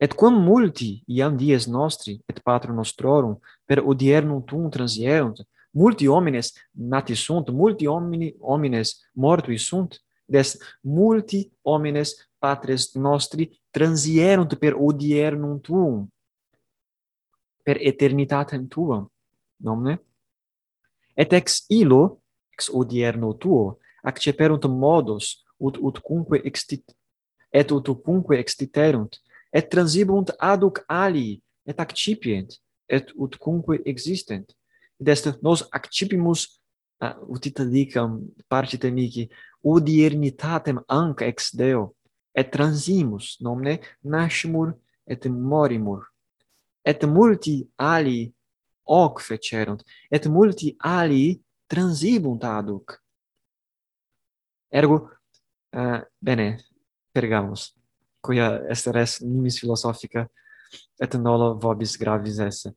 [0.00, 6.52] Et quam multi iam dies nostri et patrum nostrorum per odiernum tuum transierunt multi homines
[6.72, 15.60] nati sunt multi homini homines mortui sunt des multi homines patres nostri transierunt per odiernum
[15.60, 16.08] tuum
[17.62, 19.10] per eternitatem tuam
[19.60, 19.98] nomne?
[21.16, 22.20] Et ex illo
[22.54, 26.84] ex odierno tuo acceperunt modos ut ut cumque extit
[27.52, 29.10] et ut cumque extiterunt
[29.52, 32.48] et transibunt aduc ali et accipient
[32.88, 34.46] et ut cumque existent.
[35.00, 36.60] Id est nos accipimus
[37.02, 39.28] uh, ut itadicam partit mihi
[39.62, 41.94] odiernitatem anc ex deo
[42.34, 44.72] et transimus nomne nascimur
[45.06, 46.02] et morimur.
[46.84, 48.32] Et multi ali
[48.88, 52.96] hoc fecerunt, et multi ali transibunt aduc.
[54.72, 54.98] Ergo,
[55.76, 56.58] uh, bene,
[57.12, 57.72] pergamus,
[58.24, 60.26] quia est res nimis philosophica
[61.00, 62.72] et nolo vobis gravis esse.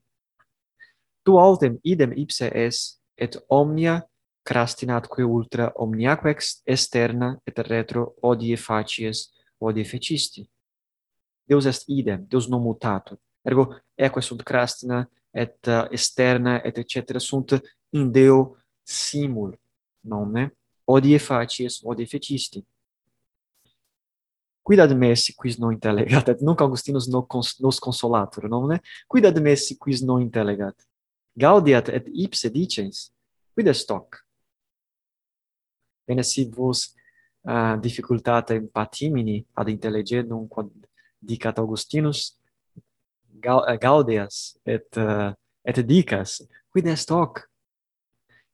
[1.24, 4.01] Tu autem idem ipse es, et omnia
[4.43, 6.34] crastinatque ultra omniaque
[6.66, 10.47] externa et retro odie facies, odie fecisti.
[11.45, 13.20] Deus est idem, Deus non mutatur.
[13.45, 15.03] Ergo, eque sunt crastina
[15.34, 19.56] et eh, uh, externa et etc sunt in Deo simul
[20.02, 20.52] nomne
[20.86, 22.64] odie facies odie fecisti.
[24.62, 26.30] Quidad messi quis non intellegat?
[26.30, 30.76] Et nunc augustinus no cons nos consolatur nomne quidad messi quis non intellegat?
[31.36, 33.10] Gaudiat et ipse dicens
[33.56, 34.20] quid est hoc?
[36.08, 36.92] Bene si vos
[37.48, 40.72] uh, difficultate patimini ad intelligendum nunc
[41.22, 42.41] dicat Augustinus
[43.44, 45.34] Eh, gaudias et uh,
[45.66, 47.48] et dicas quid est hoc?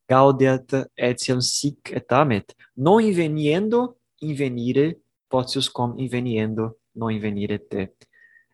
[0.10, 2.56] Gaudiat etiam sic et amet.
[2.76, 7.92] Non inveniendo invenire potius com inveniendo non invenire te.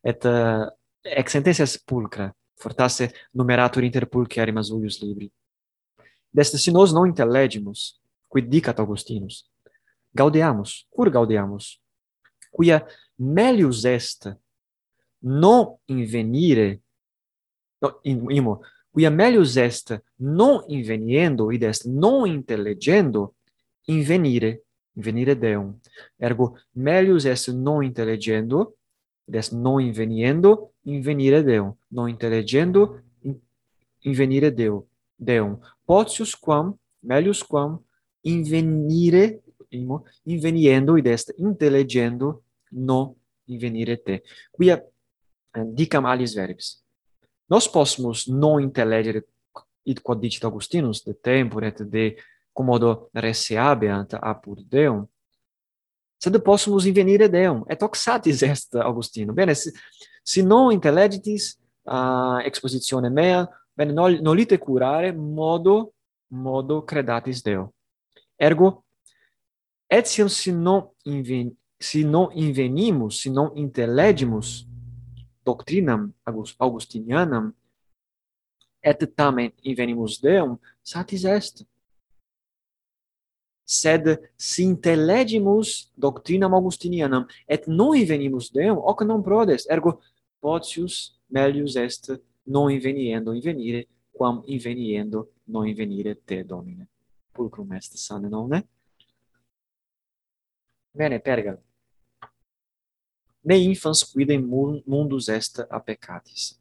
[0.04, 0.66] Et uh,
[1.04, 5.32] ex sententias pulcra fortasse numeratur inter pulcri uius libri.
[6.32, 9.46] Deste si nos non intellegimus quid dicat augustinus?
[10.16, 11.80] Gaudeamus cur gaudeamus
[12.52, 12.86] quia
[13.18, 14.28] melius est
[15.24, 16.82] non invenire,
[17.80, 18.62] no, in, imo,
[18.92, 23.36] quia melius est non inveniendo, id est non intellegendo,
[23.88, 24.64] invenire,
[24.96, 25.80] invenire deum.
[26.18, 28.78] Ergo, melius est non intellegendo,
[29.26, 31.74] id est non inveniendo, invenire deum.
[31.88, 33.36] Non intellegendo, in,
[34.02, 35.58] invenire deo, deum.
[35.86, 37.80] Potius quam, melius quam,
[38.22, 43.16] invenire, imo, inveniendo, id est intellegendo, no
[43.46, 44.24] invenire te.
[44.52, 44.84] Quia
[45.56, 46.84] Eh, dicam alis verbis.
[47.50, 49.28] Nos possumus non intellegere
[49.84, 52.16] id quod dicit Augustinus de tempore et de
[52.54, 55.04] commodo receabeant apud Deum,
[56.18, 57.64] sed possumus invenire Deum.
[57.70, 59.34] Et hoc satis est Augustino.
[59.34, 59.72] Bene, si,
[60.24, 65.94] si non intellegitis uh, expositione mea, bene, nol, nolite curare modo,
[66.30, 67.74] modo credatis Deo.
[68.38, 68.84] Ergo,
[69.88, 74.66] etiam si non, inven, si non invenimus, si non intellegimus,
[75.46, 76.14] doctrinam
[76.60, 77.54] augustinianam
[78.84, 81.66] et tamen invenimus Deum satis est.
[83.66, 90.02] Sed si intellegimus doctrinam augustinianam et non invenimus Deum hoc non prodes ergo
[90.40, 92.12] potius melius est
[92.46, 96.88] non inveniendo invenire quam inveniendo non invenire te domine.
[97.32, 98.68] Pulcrum est sane non ne?
[100.92, 101.58] Bene pergal
[103.44, 104.42] ne infans quidem
[104.86, 106.60] mundus est a peccatis.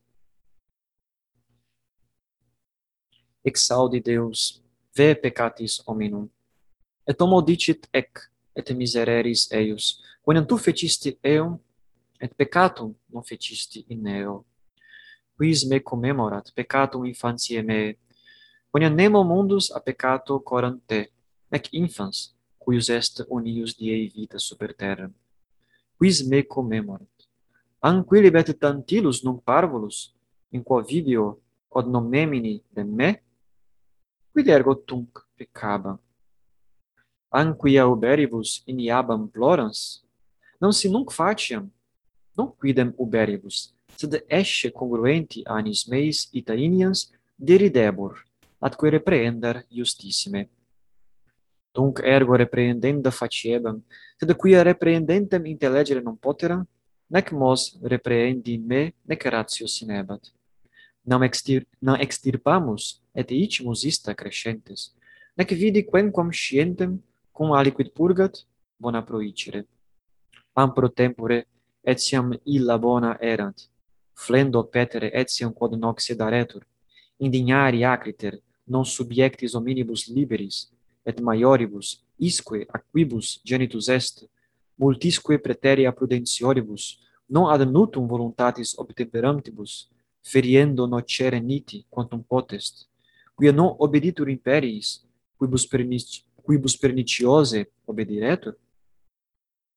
[3.44, 4.62] Exaudi Deus,
[4.94, 6.28] ve peccatis hominum,
[7.06, 11.58] et homo dicit ec, et misereris eius, quoniam tu fecisti eum,
[12.20, 14.44] et peccatum non fecisti in eo.
[15.36, 17.96] Quis me commemorat peccatum infantiae me,
[18.70, 21.06] quoniam nemo mundus a peccato coram te,
[21.50, 25.14] ec infans, cuius est unius diei vita super terram
[26.02, 27.06] quis me commemorat.
[27.80, 30.12] anquilibet tantilus nunc parvulus,
[30.50, 31.38] in quo video
[31.68, 33.22] quod nomemini de me,
[34.32, 35.98] quid ergo tunc peccabam.
[37.30, 40.02] Anquia uberibus iniabam plorans,
[40.60, 41.70] non si nunc fatiam,
[42.36, 48.26] non quidem uberibus, sed esce congruenti anis meis ita inians deridebor,
[48.58, 50.48] atque reprehender justissime.
[51.74, 53.80] Dunc ergo reprehendenda faciebam,
[54.20, 56.60] sed quia reprehendentem intellegere non potera,
[57.08, 60.28] nec mos reprehendi me, nec ratio sinebat.
[61.04, 64.92] Nam extir nam extirpamus et hic ista crescentes,
[65.36, 67.00] nec vidi quemquam scientem
[67.32, 68.44] cum aliquid purgat
[68.78, 69.64] bona proicere.
[70.54, 71.46] Ampro tempore
[71.82, 73.68] etiam illa bona erant,
[74.14, 76.62] flendo petere etiam quod nox sedaretur,
[77.18, 80.71] indignari acriter, non subiectis hominibus liberis,
[81.04, 84.28] et maioribus isque aquibus genitus est.
[84.78, 86.98] Multisque praeterea prudentioribus
[87.28, 89.90] non ad nutum voluntatis obtemperantibus
[90.22, 92.88] feriendo nocere niti quantum potest.
[93.34, 95.04] Quia non obeditur imperiis
[95.38, 98.56] quibus permit quibus perniciose obediretur?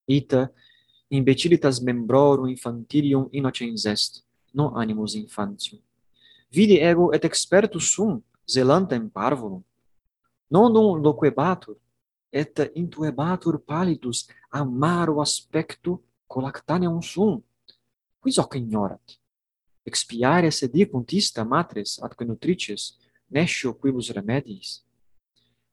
[0.08, 0.52] Ita
[1.10, 4.24] imbecilitas membrorum infantilium innocens est
[4.54, 5.82] non animus infantium.
[6.50, 9.64] Vidi ego et expertus sum zelanta in parvulum
[10.50, 11.78] nonum loquebatur,
[12.32, 17.41] et intuebatur pallidus amaro aspectu colactaneum sum,
[18.22, 19.18] quis hoc ignorat.
[19.86, 22.98] Expiare sedicunt ista matres atque nutrices,
[23.30, 24.84] nescio quibus remediis.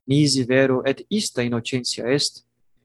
[0.07, 2.45] Nisi vero et ista innocentia est,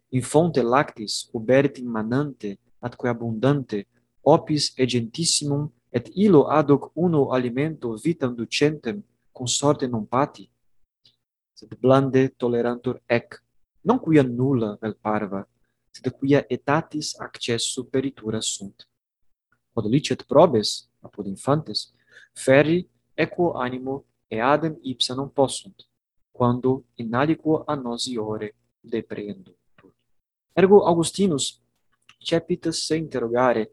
[0.09, 3.85] in fonte lactis ubertim manante atque abundante,
[4.23, 10.49] opis egentissimum et illo ad hoc uno alimento vitam ducentem consorte non pati
[11.57, 13.41] sed blande tolerantur ec,
[13.81, 15.41] non quia nulla vel parva,
[15.89, 18.85] sed quia etatis accessu peritura sunt.
[19.73, 21.93] Quod licet probes, apud infantes,
[22.33, 22.85] ferri
[23.15, 25.87] equo animo eadem ipsa non possunt,
[26.31, 27.75] quando in aliquo a
[28.79, 29.57] deprendo.
[30.53, 31.61] Ergo Augustinus
[32.19, 33.71] cepitas se interrogare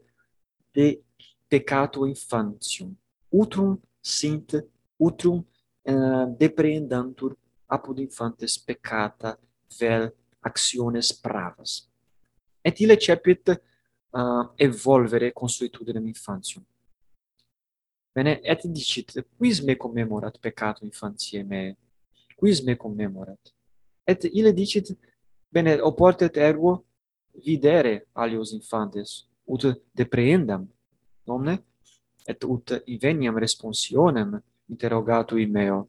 [0.71, 1.01] de
[1.47, 2.95] peccato infantium,
[3.29, 4.67] utrum sint,
[4.97, 5.43] utrum
[5.83, 7.37] eh, uh, deprendantur
[7.67, 9.37] apud infantes peccata
[9.79, 11.89] vel actiones pravas.
[12.61, 16.65] Et ile cepit uh, evolvere consuetudinem infantium.
[18.15, 21.75] Bene, et dicit, quis me commemorat peccato infantiae me?
[22.35, 23.51] Quis me commemorat?
[24.07, 24.93] Et ile dicit,
[25.51, 26.85] bene, oportet ergo
[27.43, 30.63] videre alios infantes, ut depreendam,
[31.27, 31.57] nomne?
[32.25, 34.39] Et ut iveniam responsionem
[34.71, 35.83] interrogatui meo.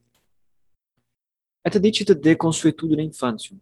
[1.66, 3.58] Et dicit de consuetudine infantium,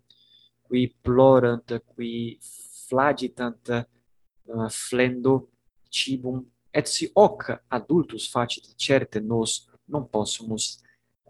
[0.69, 1.65] qui plorant,
[1.97, 2.39] qui
[2.87, 5.49] flagitant uh, flendo
[5.89, 10.83] cibum, et si hoc adultus facit certe nos non possumus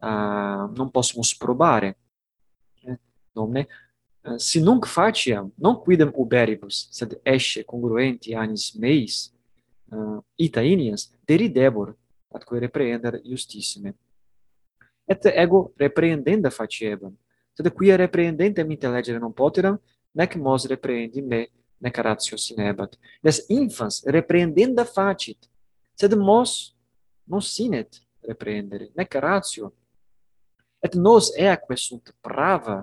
[0.03, 1.97] uh, non possumus probare.
[2.83, 2.99] Eh,
[3.33, 3.69] nomne
[4.23, 9.33] uh, eh, si nunc faciam non quidem uberibus sed esce congruenti anis meis
[9.93, 11.95] uh, ita inias deridebor
[12.35, 13.95] atque reprehender justissime
[15.09, 17.15] et ego reprehendenda faciebam.
[17.55, 19.79] Sed quia reprehendentem intellegere non poteram,
[20.15, 21.49] nec mos reprehendi me,
[21.79, 22.97] nec ratio sinebat.
[23.23, 25.47] Des infans reprehendenda facit,
[25.95, 26.75] sed mos
[27.27, 29.73] non sinet reprehendere, nec ratio.
[30.83, 32.83] Et nos eaque sunt prava,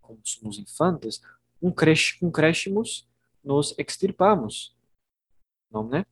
[0.00, 1.20] cum sumus infantes,
[1.60, 3.08] un cres cum crescimus
[3.42, 4.76] nos extirpamus.
[5.68, 6.06] Nomne?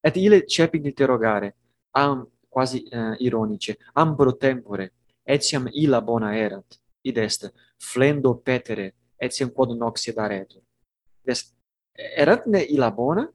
[0.00, 1.56] Et ile cepit interrogare,
[1.90, 3.76] am quasi uh, ironice.
[3.92, 4.92] Ambro tempore
[5.24, 6.78] etiam illa bona erat.
[7.02, 10.62] Id est flendo petere etiam quod nox daretur
[11.26, 11.54] est
[12.16, 13.32] erat ne illa bona?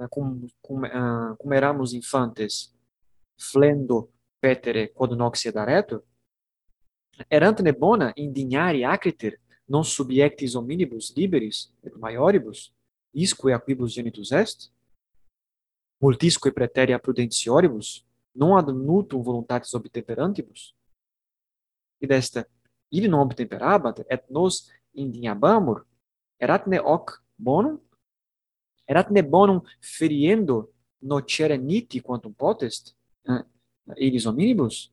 [0.00, 2.74] Eh, cum cum uh, cum eramus infantes
[3.36, 4.08] flendo
[4.40, 6.02] petere quod nox daretur
[7.28, 12.72] erant ne bona indignari acriter non subiectis hominibus liberis et maioribus
[13.12, 14.70] isque aquibus genitus est?
[16.00, 20.74] Multisque praeterea prudentioribus, non ad nutum voluntatis obtemperantibus?
[22.00, 22.40] Id est,
[22.88, 25.84] ili non obtemperabat, et nos indignabamur,
[26.40, 27.78] erat ne hoc bonum?
[28.88, 32.96] Erat ne bonum feriendo nocere niti quantum potest,
[33.28, 33.44] eh,
[33.96, 34.88] ilis hominibus?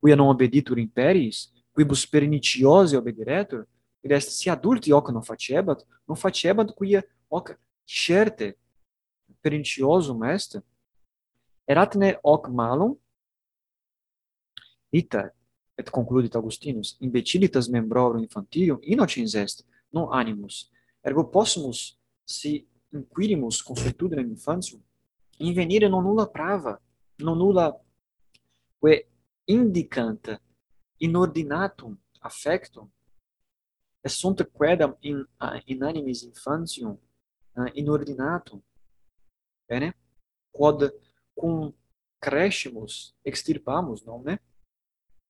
[0.00, 3.66] Quia non obeditur imperiis, quibus perniciose obediretur?
[4.02, 7.54] Id est, si adulti hoc non facebat, non facebat quia hoc
[7.84, 8.56] certe
[9.42, 10.62] perintioso est
[11.66, 12.96] eratne hoc malum?
[14.92, 15.32] Ita
[15.78, 20.70] et concludit Augustinus imbecilitas membrorum infantium innocens est non animus.
[21.02, 24.82] Ergo possumus si inquirimus consuetudinem infantium.
[25.38, 26.80] Invenire non nulla prava
[27.18, 27.72] non nulla
[28.80, 29.08] que
[29.44, 30.40] indicanta
[30.98, 32.90] inordinatum affectum
[34.02, 35.26] est sunt quedam in
[35.66, 36.98] in animis infantium
[37.56, 38.60] eh, in inordinatum
[39.70, 39.92] Bene?
[40.50, 40.88] Quod
[41.38, 41.70] cum
[42.18, 44.40] crescimus extirpamus nomne,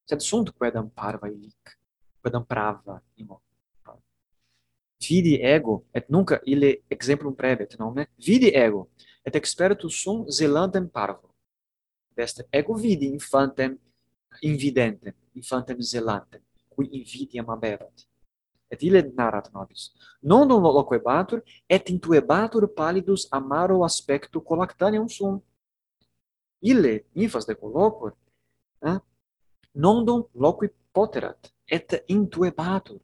[0.09, 1.76] sed sunt quedam parva illic,
[2.24, 3.43] quedam prava imo.
[5.01, 8.88] Vidi ego, et nunca ille exemplum prevet non ne vidi ego,
[9.24, 11.34] et expertus sum zelantem parvo.
[12.16, 13.78] Deste ego vidi infantem
[14.43, 18.07] invidentem, infantem zelantem, qui invidiam abebat
[18.71, 19.93] et ille narrat nobis.
[20.23, 25.41] non Nondum loquebatur, et intuebatur pallidus amaro aspectu colactaneum sum.
[26.62, 28.12] Ille, nifas de colloquor,
[28.83, 28.99] eh?
[29.75, 33.01] non dum loqui poterat, et intuebatur,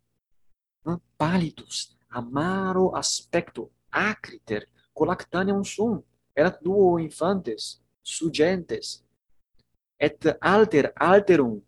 [0.87, 0.97] eh?
[1.19, 6.03] pallidus amaro aspectu acriter colactaneum sum.
[6.37, 9.07] Erat duo infantes, sugentes,
[9.99, 11.63] et alter alterum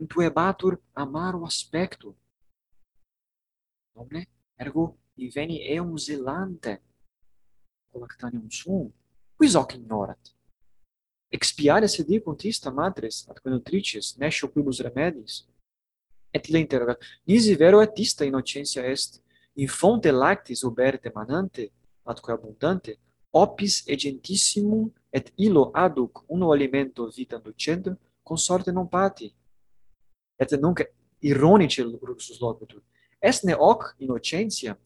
[0.00, 2.14] intuebatur amaro aspectu
[4.00, 4.26] omne
[4.56, 6.80] ergo diveni eum zelante
[7.92, 8.92] collectanium sum
[9.36, 10.34] quis hoc ignorat.
[11.36, 15.46] Expiare sedi contista matres ad quod nutrices nescio quibus remedis.
[16.32, 19.22] Et le interrogat nisi vero et ista innocentia est
[19.54, 21.70] in fonte lactis uberte manante
[22.04, 22.98] atque abundante
[23.30, 29.34] opis egentissimum et illo aduc uno alimento vita ducendum consorte non pati.
[30.36, 30.78] Et nunc
[31.20, 32.82] ironice luxus loquitur
[33.20, 34.78] esneoc innocentia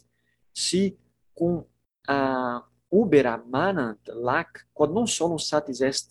[0.52, 0.96] si
[1.32, 1.64] cum
[2.08, 6.10] uh, ubera manant lac quod non solum satis est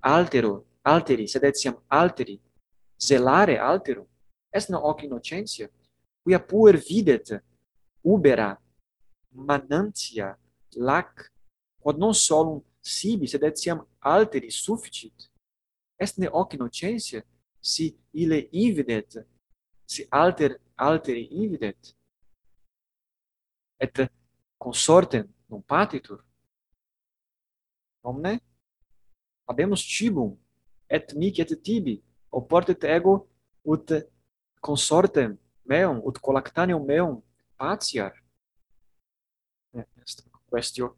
[0.00, 2.40] altero alteri sed etiam alteri
[2.96, 4.08] zelare altero.
[4.52, 5.68] Est hoc innocentia
[6.22, 7.42] quia puer videt
[8.02, 8.58] ubera
[9.30, 10.38] manantia
[10.76, 11.30] lac
[11.78, 15.30] quod non solum sibi sed etiam alteri sufficit.
[15.96, 17.22] Est ne hoc innocentia
[17.60, 19.26] si ile ividet
[19.86, 21.94] si alter alteri invidet
[23.80, 24.10] et
[24.58, 26.20] consortem non patitur.
[28.02, 28.38] Omne
[29.48, 30.36] habemus tibum
[30.88, 32.00] et mic et tibi
[32.30, 33.28] oportet ego
[33.64, 33.92] ut
[34.60, 37.22] consortem meum ut colactaneum meum
[37.58, 38.12] patiar.
[39.74, 40.96] Est questio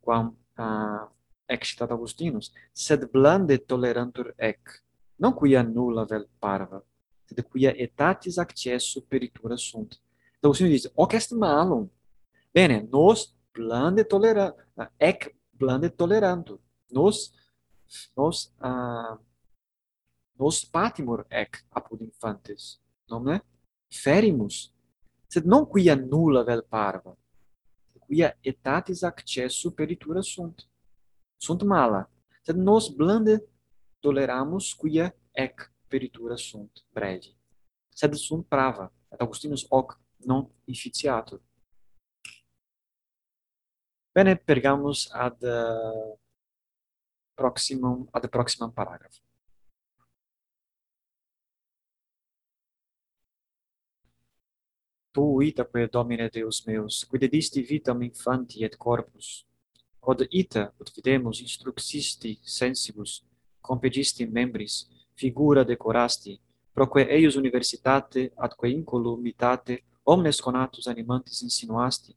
[0.00, 1.06] quam uh,
[1.48, 2.52] excitat Augustinus.
[2.72, 4.82] Sed blande tolerantur ec
[5.18, 6.82] non quia nulla vel parva
[7.30, 10.00] sed quia etatis accessu peritura sunt.
[10.38, 11.88] Então o Senhor diz, hoc est malum.
[12.52, 14.56] Bene, nos blande tolerando,
[14.98, 16.60] ec blande tolerando.
[16.90, 17.32] Nos,
[18.16, 19.18] nos, uh,
[20.36, 22.80] nos patimur ec apud infantes.
[23.08, 23.42] Nomne?
[23.88, 24.74] Ferimus.
[25.28, 27.16] Sed non quia nulla vel parva.
[28.00, 30.66] Quia etatis accessu peritura sunt.
[31.38, 32.08] Sunt mala.
[32.42, 33.38] Sed nos blande
[34.00, 37.34] toleramus quia ec peritura sunt brevi.
[37.90, 41.40] Sed sunt prava, et Augustinus hoc non inficiatur.
[44.14, 46.18] Bene, pergamus ad uh,
[47.34, 49.20] proximum ad proximam paragrafo.
[55.10, 59.44] Tu itaque Domine Deus meus, qui dedisti vitam infanti et corpus,
[59.98, 63.24] quod ita ut videmus instruxisti sensibus,
[63.60, 64.86] compedisti membris,
[65.20, 66.40] figura decorasti,
[66.72, 72.16] proque eius universitate atque incolumitate omnes conatus animantes insinuasti,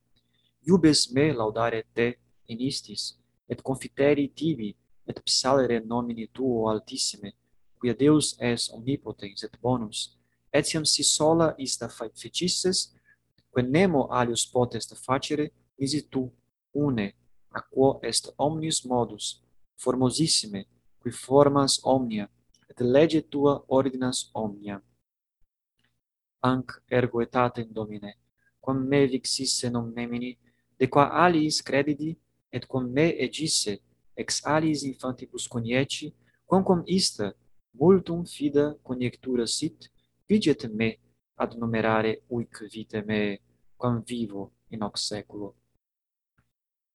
[0.68, 2.08] iubes me laudare te
[2.48, 3.18] inistis,
[3.52, 4.70] et confiteri tibi,
[5.06, 7.34] et psalere nomini tuo altissime,
[7.78, 10.16] quia Deus es omnipotens et bonus,
[10.60, 12.94] etiam si sola ista fecisses,
[13.52, 16.24] que nemo alius potest facere, nisi tu,
[16.72, 17.10] une,
[17.52, 19.44] a quo est omnis modus,
[19.76, 20.64] formosissime,
[21.02, 22.30] qui formas omnia,
[22.74, 24.82] et lege tua ordinas omnia.
[26.42, 28.14] Anc ergo etatem domine
[28.60, 30.38] quam me vixisse memini
[30.80, 32.18] de qua aliis credidi
[32.52, 33.80] et quam me egisse
[34.16, 36.14] ex aliis infantibus conieci,
[36.46, 37.34] quamquam ista
[37.74, 39.92] multum fida conjectura sit
[40.28, 41.00] videt me
[41.36, 43.40] ad numerare uic vite me
[43.78, 45.56] quam vivo in hoc seculo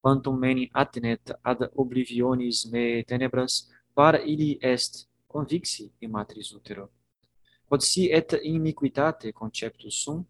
[0.00, 6.90] quantum meni attenet ad oblivionis me tenebras par illi est convixi in matris utero.
[7.68, 10.24] Quod si et iniquitate conceptus sum,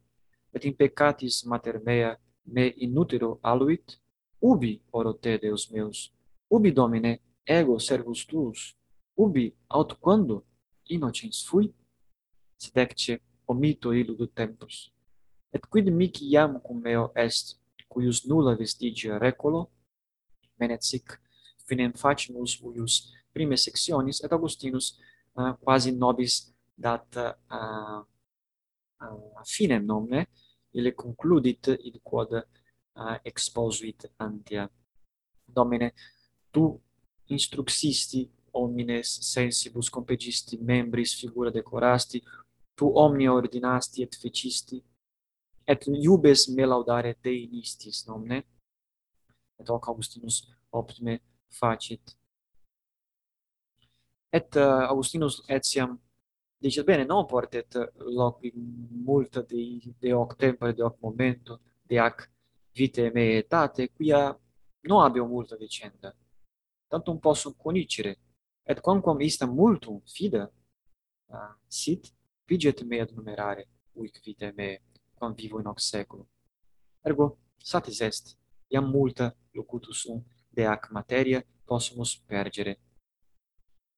[0.52, 3.98] et in peccatis mater mea me in utero aluit,
[4.40, 6.12] ubi oro te, Deus meus,
[6.50, 8.74] ubi domine ego servus tuus,
[9.16, 10.44] ubi aut quando
[10.88, 11.72] innocens fui,
[12.56, 14.90] sed ecce omito illo tempus.
[15.52, 17.56] Et quid mici iam cum meo est,
[17.88, 19.70] cuius nulla vestigia recolo,
[20.58, 21.20] menet sic
[21.66, 24.98] finem facimus uius prime sectionis et Augustinus
[25.38, 26.40] uh, quasi nobis
[26.74, 28.02] dat uh,
[29.02, 30.26] uh, finem nomne
[30.74, 34.66] ille concludit id quod uh, exposuit antia.
[35.46, 35.92] Domine
[36.50, 36.66] tu
[37.30, 38.26] instruxisti
[38.58, 42.22] omnes sensibus compegisti membris figura decorasti
[42.74, 44.82] tu omnia ordinasti et fecisti
[45.66, 48.42] et iubes me laudare te in istis nomne
[49.58, 51.20] et hoc Augustinus optime
[51.50, 52.16] facit.
[54.30, 55.98] Et uh, Augustinus etiam
[56.58, 61.98] dicet bene non portet eh, loqui multa de de hoc tempore de hoc momento de
[61.98, 62.28] ac
[62.74, 64.36] vitae me etate quia
[64.82, 66.14] non habeo multa vicenda.
[66.88, 68.18] Tantum possum conicere
[68.64, 72.12] et quamquam ista multum fida uh, eh, sit
[72.46, 74.82] viget me ad numerare uic vitae me
[75.14, 76.26] quam vivo in hoc saeculo.
[77.02, 78.36] Ergo satis est
[78.68, 82.76] iam multa locutus sum de ac materia possumus pergere.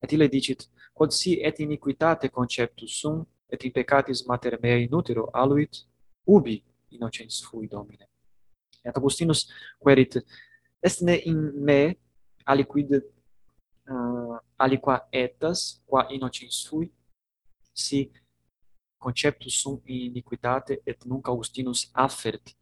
[0.03, 4.95] Et ille dicit, quod si et iniquitate conceptus sum, et in peccatis mater mea in
[4.95, 5.85] utero aluit,
[6.27, 8.07] ubi innocens fui Domine.
[8.85, 9.49] Et Augustinus
[9.79, 10.19] querit,
[10.83, 11.97] est ne in me
[12.47, 12.95] aliquid
[13.91, 16.91] uh, aliqua etas, qua innocens fui,
[17.75, 18.11] si
[18.99, 22.57] conceptus sum in iniquitate, et nunc Augustinus affert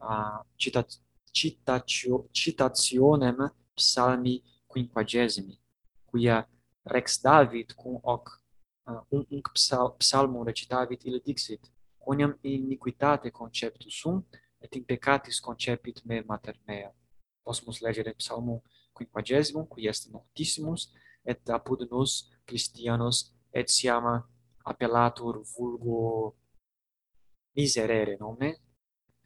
[0.00, 1.00] uh, citat,
[1.32, 5.58] citatio, citationem psalmi quinquagesimi,
[6.06, 6.46] quia
[6.84, 8.42] Rex David cum hoc
[8.86, 14.24] uh, un unc psal psalmum recitavit ille dixit quoniam iniquitate conceptus sum
[14.60, 16.90] et in peccatis concepit me mater mea
[17.44, 18.60] possumus legere psalmum
[18.94, 20.92] quinquagesimum qui est noctissimus
[21.24, 22.10] et apud nos
[22.46, 24.04] Christianos et etiam
[24.64, 26.36] appellatur vulgo
[27.54, 28.54] miserere nomen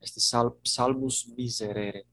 [0.00, 2.04] est sal psalmus miserere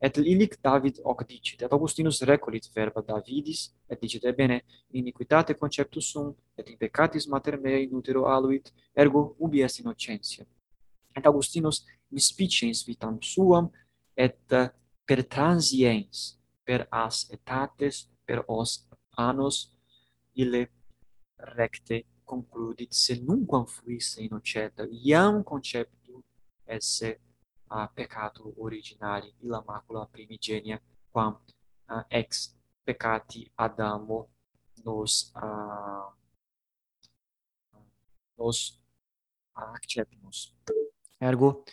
[0.00, 4.62] et illic David hoc dicit, et Augustinus recolit verba Davidis, et dicit, ebene,
[4.96, 10.46] iniquitate conceptus sum, et in peccatis mater mei in utero aluit, ergo ubi est innocentia.
[11.14, 13.68] Et Augustinus mispiciens vitam suam,
[14.16, 14.68] et uh,
[15.04, 18.86] per transiens, per as etates, per os
[19.18, 19.68] annos,
[20.34, 20.68] ille
[21.56, 26.22] recte concludit, se nunquam fuisse innocenta, iam conceptu
[26.66, 27.18] esse
[27.70, 31.38] a peccato originali illa macula primigenia quam
[31.88, 34.28] uh, ex peccati Adamo
[34.84, 36.10] nos uh,
[38.38, 38.80] nos
[39.52, 40.54] acceptimus
[41.18, 41.64] ergo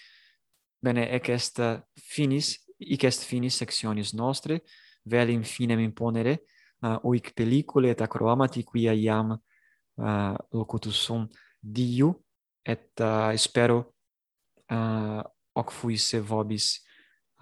[0.79, 1.61] bene ec est
[1.95, 4.61] finis hic est finis sectionis nostre
[5.03, 6.43] velim finem imponere
[6.81, 11.27] uh, oic pellicule et acroamati quia iam uh, locutus sum
[11.59, 12.13] diu
[12.63, 13.95] et uh, espero
[14.69, 15.23] uh,
[15.57, 16.77] hoc fuisse vobis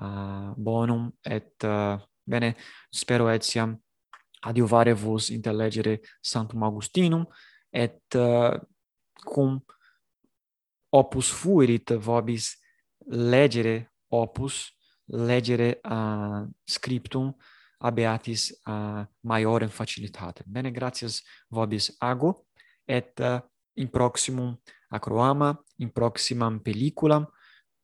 [0.02, 2.56] uh, bonum et uh, bene
[2.90, 3.76] spero etiam
[4.46, 7.26] adiuvare vos intellegere Sanctum Augustinum
[7.74, 8.56] et uh,
[9.26, 9.60] cum
[10.92, 12.56] opus fuerit vobis
[13.08, 14.72] legere opus
[15.08, 17.34] legere uh, scriptum
[17.80, 20.46] abeatis uh, maiorem facilitatem.
[20.48, 22.46] Bene, gratias vobis ago
[22.88, 23.40] et uh,
[23.76, 24.56] in proximum
[24.90, 27.26] acroama, in proximam pelliculam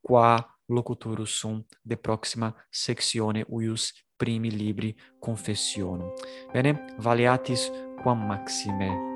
[0.02, 0.36] qua
[0.66, 6.12] locutorus sum de proxima sectione uius primi libri confessionum.
[6.52, 7.70] Bene, valeatis
[8.02, 9.11] quam maxime.